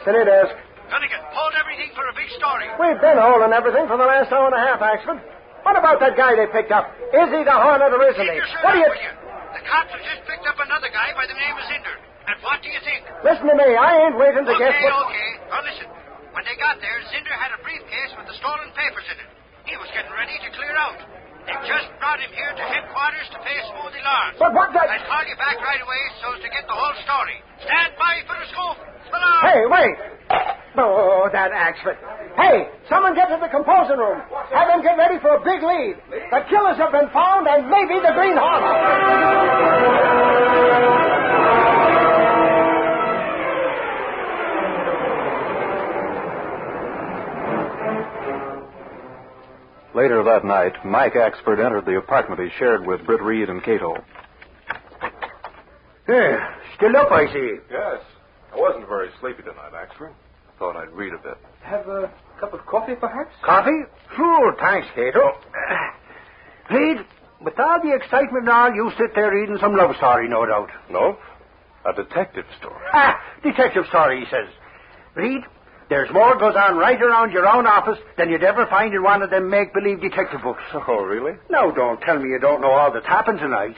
Sit 0.05 0.15
in, 0.17 0.25
desk. 0.25 0.55
Gunnigan, 0.89 1.21
hold 1.29 1.53
everything 1.61 1.93
for 1.93 2.01
a 2.09 2.13
big 2.17 2.25
story. 2.35 2.65
We've 2.81 2.99
been 2.99 3.21
holding 3.21 3.53
everything 3.53 3.85
for 3.87 3.97
the 4.01 4.05
last 4.09 4.31
hour 4.33 4.49
and 4.49 4.57
a 4.57 4.63
half, 4.65 4.79
Axford. 4.81 5.21
What 5.63 5.77
about 5.77 6.01
that 6.01 6.17
guy 6.17 6.33
they 6.35 6.49
picked 6.49 6.73
up? 6.73 6.89
Is 7.13 7.29
he 7.29 7.41
the 7.45 7.53
Hornet 7.53 7.93
or 7.93 8.01
isn't 8.09 8.21
he? 8.21 8.39
What 8.65 8.73
do 8.73 8.79
you... 8.81 8.89
you? 8.89 9.13
The 9.53 9.63
cops 9.67 9.93
have 9.93 10.01
just 10.01 10.25
picked 10.25 10.47
up 10.47 10.57
another 10.57 10.89
guy 10.89 11.13
by 11.13 11.29
the 11.29 11.37
name 11.37 11.53
of 11.53 11.65
Zinder. 11.69 11.95
And 12.25 12.37
what 12.41 12.61
do 12.65 12.69
you 12.69 12.81
think? 12.81 13.05
Listen 13.21 13.45
to 13.49 13.55
me. 13.57 13.77
I 13.77 14.09
ain't 14.09 14.17
waiting 14.17 14.45
to 14.45 14.53
okay, 14.55 14.71
guess 14.71 14.77
what... 14.89 15.11
okay. 15.11 15.29
Now 15.49 15.61
listen. 15.61 15.87
When 16.33 16.43
they 16.47 16.55
got 16.57 16.79
there, 16.81 16.97
Zinder 17.11 17.35
had 17.35 17.51
a 17.53 17.59
briefcase 17.61 18.15
with 18.17 18.25
the 18.25 18.35
stolen 18.39 18.71
papers 18.73 19.05
in 19.11 19.17
it. 19.19 19.29
He 19.67 19.75
was 19.77 19.91
getting 19.93 20.13
ready 20.15 20.39
to 20.41 20.49
clear 20.55 20.73
out. 20.79 20.97
They 21.45 21.57
just 21.65 21.89
brought 21.97 22.21
him 22.21 22.29
here 22.33 22.53
to 22.53 22.63
headquarters 22.63 23.27
to 23.33 23.37
pay 23.41 23.57
a 23.57 23.63
Smoothie 23.73 24.01
Lawrence. 24.05 24.37
But 24.37 24.53
what 24.53 24.69
the... 24.73 24.81
I'll 24.81 25.09
call 25.09 25.25
you 25.25 25.37
back 25.41 25.57
right 25.57 25.81
away 25.81 26.03
so 26.21 26.37
as 26.37 26.41
to 26.45 26.49
get 26.49 26.65
the 26.69 26.77
whole 26.77 26.95
story. 27.01 27.37
Stand 27.65 27.93
by 27.97 28.21
for 28.29 28.37
the 28.37 28.47
scoop. 28.49 28.77
Long. 29.11 29.41
Hey, 29.43 29.61
wait. 29.67 29.95
Oh, 30.77 31.27
that 31.33 31.51
Axford. 31.51 31.97
Hey, 32.35 32.69
someone 32.89 33.13
get 33.15 33.27
to 33.29 33.37
the 33.41 33.47
composing 33.49 33.97
room. 33.97 34.21
Have 34.53 34.67
them 34.67 34.81
get 34.81 34.97
ready 34.97 35.19
for 35.19 35.35
a 35.35 35.39
big 35.43 35.61
lead. 35.63 35.95
The 36.31 36.41
killers 36.49 36.77
have 36.77 36.91
been 36.91 37.09
found 37.09 37.47
and 37.47 37.69
maybe 37.69 37.99
the 37.99 38.13
Green 38.13 38.37
Hornet. 38.37 39.81
Later 49.93 50.23
that 50.23 50.45
night, 50.45 50.73
Mike 50.85 51.13
Axford 51.13 51.63
entered 51.63 51.85
the 51.85 51.97
apartment 51.97 52.39
he 52.39 52.49
shared 52.57 52.85
with 52.85 53.05
Britt 53.05 53.21
Reed 53.21 53.49
and 53.49 53.61
Cato. 53.61 54.01
Yeah, 56.07 56.55
still 56.75 56.95
up, 56.95 57.11
I 57.11 57.31
see. 57.31 57.55
Yes. 57.69 58.01
I 58.53 58.55
wasn't 58.55 58.87
very 58.87 59.09
sleepy 59.19 59.43
tonight, 59.43 59.73
Axford. 59.73 60.13
I 60.61 60.63
thought 60.63 60.75
I'd 60.77 60.91
read 60.93 61.11
a 61.11 61.17
bit. 61.17 61.37
Have 61.63 61.87
a 61.87 62.13
cup 62.39 62.53
of 62.53 62.63
coffee, 62.67 62.93
perhaps? 62.93 63.33
Coffee? 63.43 63.81
Sure, 64.15 64.55
thanks, 64.59 64.87
Cato. 64.93 65.31
Reed, 66.69 66.97
with 67.41 67.59
all 67.59 67.81
the 67.81 67.95
excitement 67.95 68.43
and 68.45 68.49
all, 68.49 68.71
you 68.71 68.91
sit 68.95 69.15
there 69.15 69.31
reading 69.33 69.57
some 69.59 69.75
love 69.75 69.95
story, 69.95 70.29
no 70.29 70.45
doubt. 70.45 70.69
Nope. 70.91 71.17
A 71.89 71.93
detective 71.93 72.45
story. 72.59 72.77
Ah, 72.93 73.19
detective 73.41 73.85
story, 73.89 74.19
he 74.19 74.25
says. 74.29 74.53
Reed, 75.15 75.41
there's 75.89 76.13
more 76.13 76.37
goes 76.37 76.53
on 76.55 76.77
right 76.77 77.01
around 77.01 77.31
your 77.31 77.47
own 77.47 77.65
office 77.65 77.97
than 78.19 78.29
you'd 78.29 78.43
ever 78.43 78.67
find 78.67 78.93
in 78.93 79.01
one 79.01 79.23
of 79.23 79.31
them 79.31 79.49
make-believe 79.49 79.99
detective 79.99 80.43
books. 80.43 80.61
Oh, 80.75 81.01
really? 81.01 81.39
Now, 81.49 81.71
don't 81.71 81.99
tell 82.01 82.19
me 82.19 82.29
you 82.29 82.39
don't 82.39 82.61
know 82.61 82.69
all 82.69 82.93
that's 82.93 83.07
happened 83.07 83.39
tonight. 83.39 83.77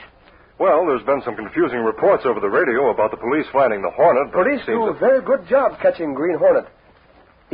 Well, 0.58 0.84
there's 0.86 1.02
been 1.02 1.22
some 1.24 1.34
confusing 1.34 1.80
reports 1.80 2.24
over 2.26 2.40
the 2.40 2.50
radio 2.50 2.90
about 2.90 3.10
the 3.10 3.16
police 3.16 3.46
finding 3.52 3.80
the 3.80 3.90
Hornet. 3.90 4.32
but 4.32 4.44
Police 4.44 4.60
do 4.66 4.84
a 4.84 4.92
very 4.92 5.22
good 5.22 5.48
job 5.48 5.80
catching 5.80 6.12
Green 6.12 6.36
Hornet. 6.38 6.66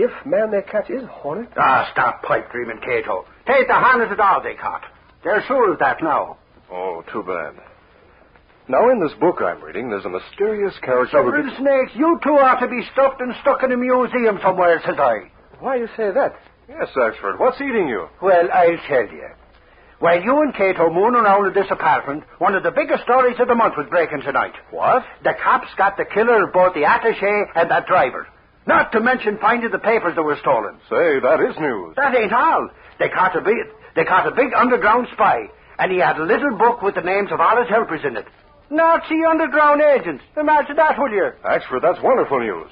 If 0.00 0.10
man 0.24 0.50
they 0.50 0.62
catch 0.62 0.88
is 0.88 1.04
Hornet, 1.10 1.50
Ah, 1.58 1.86
stop 1.92 2.22
pipe 2.22 2.50
dreaming, 2.50 2.78
Cato. 2.80 3.26
Take 3.46 3.66
the 3.68 3.74
harness 3.74 4.08
at 4.10 4.18
all 4.18 4.40
they 4.42 4.54
caught. 4.54 4.84
They're 5.22 5.42
sure 5.46 5.72
of 5.72 5.78
that 5.80 6.02
now. 6.02 6.38
Oh, 6.72 7.04
too 7.12 7.22
bad. 7.22 7.52
Now, 8.66 8.88
in 8.88 8.98
this 9.00 9.12
book 9.20 9.42
I'm 9.42 9.60
reading, 9.62 9.90
there's 9.90 10.06
a 10.06 10.08
mysterious 10.08 10.72
character. 10.80 11.18
Several 11.18 11.44
snakes, 11.58 11.92
you 11.94 12.18
two 12.24 12.30
ought 12.38 12.60
to 12.60 12.68
be 12.68 12.80
stuffed 12.92 13.20
and 13.20 13.34
stuck 13.42 13.62
in 13.62 13.72
a 13.72 13.76
museum 13.76 14.38
somewhere, 14.42 14.80
says 14.86 14.96
I. 14.98 15.28
Why 15.58 15.76
you 15.76 15.88
say 15.98 16.10
that? 16.12 16.32
Yes, 16.66 16.88
Axford. 16.96 17.38
What's 17.38 17.60
eating 17.60 17.88
you? 17.88 18.08
Well, 18.22 18.48
I'll 18.54 18.78
tell 18.88 19.04
you. 19.04 19.28
While 19.98 20.22
you 20.22 20.40
and 20.40 20.54
Cato 20.54 20.88
moon 20.88 21.14
around 21.14 21.48
in 21.48 21.52
this 21.52 21.70
apartment, 21.70 22.24
one 22.38 22.54
of 22.54 22.62
the 22.62 22.70
biggest 22.70 23.02
stories 23.02 23.36
of 23.38 23.48
the 23.48 23.54
month 23.54 23.74
was 23.76 23.86
breaking 23.90 24.22
tonight. 24.22 24.54
What? 24.70 25.04
The 25.24 25.34
cops 25.44 25.68
got 25.76 25.98
the 25.98 26.06
killer 26.06 26.44
of 26.44 26.54
both 26.54 26.72
the 26.72 26.88
attaché 26.88 27.44
and 27.54 27.70
that 27.70 27.86
driver. 27.86 28.26
Not 28.70 28.92
to 28.92 29.00
mention 29.00 29.36
finding 29.38 29.72
the 29.72 29.82
papers 29.82 30.14
that 30.14 30.22
were 30.22 30.38
stolen. 30.38 30.78
Say, 30.86 31.18
that 31.18 31.42
is 31.42 31.58
news. 31.58 31.96
That 31.96 32.14
ain't 32.14 32.32
all. 32.32 32.70
They 33.00 33.08
caught 33.08 33.34
a 33.34 33.40
big, 33.40 33.58
they 33.96 34.04
caught 34.04 34.28
a 34.28 34.30
big 34.30 34.54
underground 34.54 35.08
spy, 35.12 35.50
and 35.80 35.90
he 35.90 35.98
had 35.98 36.18
a 36.18 36.22
little 36.22 36.56
book 36.56 36.80
with 36.80 36.94
the 36.94 37.00
names 37.02 37.32
of 37.32 37.40
all 37.40 37.58
his 37.58 37.68
helpers 37.68 38.02
in 38.04 38.16
it. 38.16 38.26
Nazi 38.70 39.26
underground 39.28 39.82
agents. 39.82 40.22
Imagine 40.36 40.76
that, 40.76 40.94
will 40.96 41.10
you? 41.10 41.32
Axford, 41.42 41.82
that's 41.82 41.98
wonderful 42.00 42.38
news. 42.38 42.70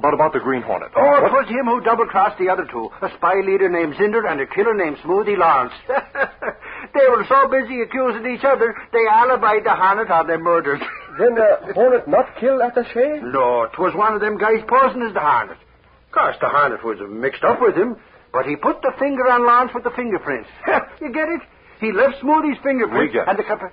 But 0.00 0.14
about 0.14 0.32
the 0.32 0.40
Green 0.40 0.62
Hornet. 0.62 0.92
Oh, 0.96 1.26
it 1.26 1.32
was 1.32 1.46
him 1.48 1.66
who 1.66 1.82
double-crossed 1.82 2.38
the 2.38 2.48
other 2.48 2.64
two. 2.64 2.88
A 3.02 3.10
spy 3.18 3.42
leader 3.44 3.68
named 3.68 3.94
Zinder 4.00 4.24
and 4.24 4.40
a 4.40 4.46
killer 4.46 4.72
named 4.72 4.96
Smoothie 5.04 5.36
Lawrence. 5.36 5.74
they 6.94 7.06
were 7.10 7.26
so 7.28 7.48
busy 7.52 7.82
accusing 7.82 8.24
each 8.32 8.44
other, 8.44 8.74
they 8.92 9.04
alibied 9.04 9.64
the 9.64 9.74
Hornet 9.74 10.10
on 10.10 10.26
their 10.26 10.38
murders. 10.38 10.80
Then 11.18 11.32
uh, 11.36 11.66
the 11.66 11.72
Hornet 11.74 12.06
not 12.08 12.36
kill 12.38 12.58
attaché? 12.60 13.20
no, 13.22 13.66
'twas 13.72 13.94
one 13.94 14.14
of 14.14 14.20
them 14.20 14.38
guys 14.38 14.60
posing 14.68 15.02
as 15.02 15.12
the 15.14 15.20
Hornet. 15.20 15.58
Of 16.06 16.12
course, 16.12 16.36
the 16.40 16.48
Hornet 16.48 16.84
was 16.84 16.98
mixed 17.10 17.44
up 17.44 17.60
with 17.60 17.74
him, 17.74 17.96
but 18.32 18.46
he 18.46 18.56
put 18.56 18.80
the 18.82 18.92
finger 18.98 19.26
on 19.28 19.46
Lance 19.46 19.72
with 19.74 19.84
the 19.84 19.90
fingerprints. 19.90 20.48
you 21.00 21.12
get 21.12 21.28
it? 21.28 21.40
He 21.80 21.92
left 21.92 22.20
Smoothie's 22.20 22.58
fingerprints 22.62 23.12
We 23.12 23.18
get 23.18 23.28
and 23.28 23.38
the... 23.38 23.42
Compa- 23.42 23.70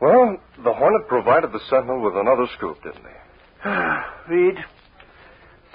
Well, 0.00 0.36
the 0.62 0.72
Hornet 0.72 1.08
provided 1.08 1.52
the 1.52 1.60
Sentinel 1.70 2.00
with 2.00 2.16
another 2.16 2.46
scoop, 2.56 2.82
didn't 2.82 3.02
he? 3.04 3.68
Reed, 4.28 4.58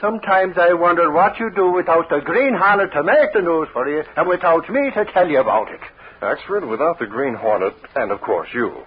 sometimes 0.02 0.56
I 0.58 0.74
wonder 0.74 1.12
what 1.12 1.40
you 1.40 1.50
do 1.56 1.72
without 1.72 2.10
the 2.10 2.20
Green 2.24 2.54
Hornet 2.56 2.92
to 2.94 3.04
make 3.04 3.34
the 3.34 3.42
news 3.42 3.68
for 3.74 3.88
you 3.88 4.04
and 4.16 4.28
without 4.28 4.70
me 4.70 4.92
to 4.94 5.06
tell 5.14 5.28
you 5.28 5.40
about 5.40 5.70
it. 5.72 5.80
Axford, 6.22 6.68
without 6.70 7.00
the 7.00 7.08
Green 7.08 7.34
Hornet, 7.36 7.74
and 7.96 8.12
of 8.12 8.22
course 8.22 8.50
you, 8.54 8.84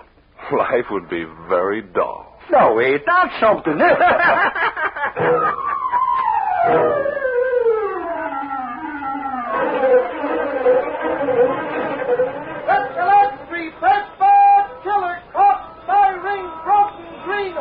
Life 0.59 0.87
would 0.91 1.09
be 1.09 1.25
very 1.49 1.83
dull. 1.83 2.39
No, 2.51 2.75
wait, 2.75 3.03
that 3.07 3.31
something. 3.41 3.79
Bad 14.21 14.83
killer, 14.83 15.19
ring, 16.23 16.47
broken 16.65 17.07
green 17.25 17.55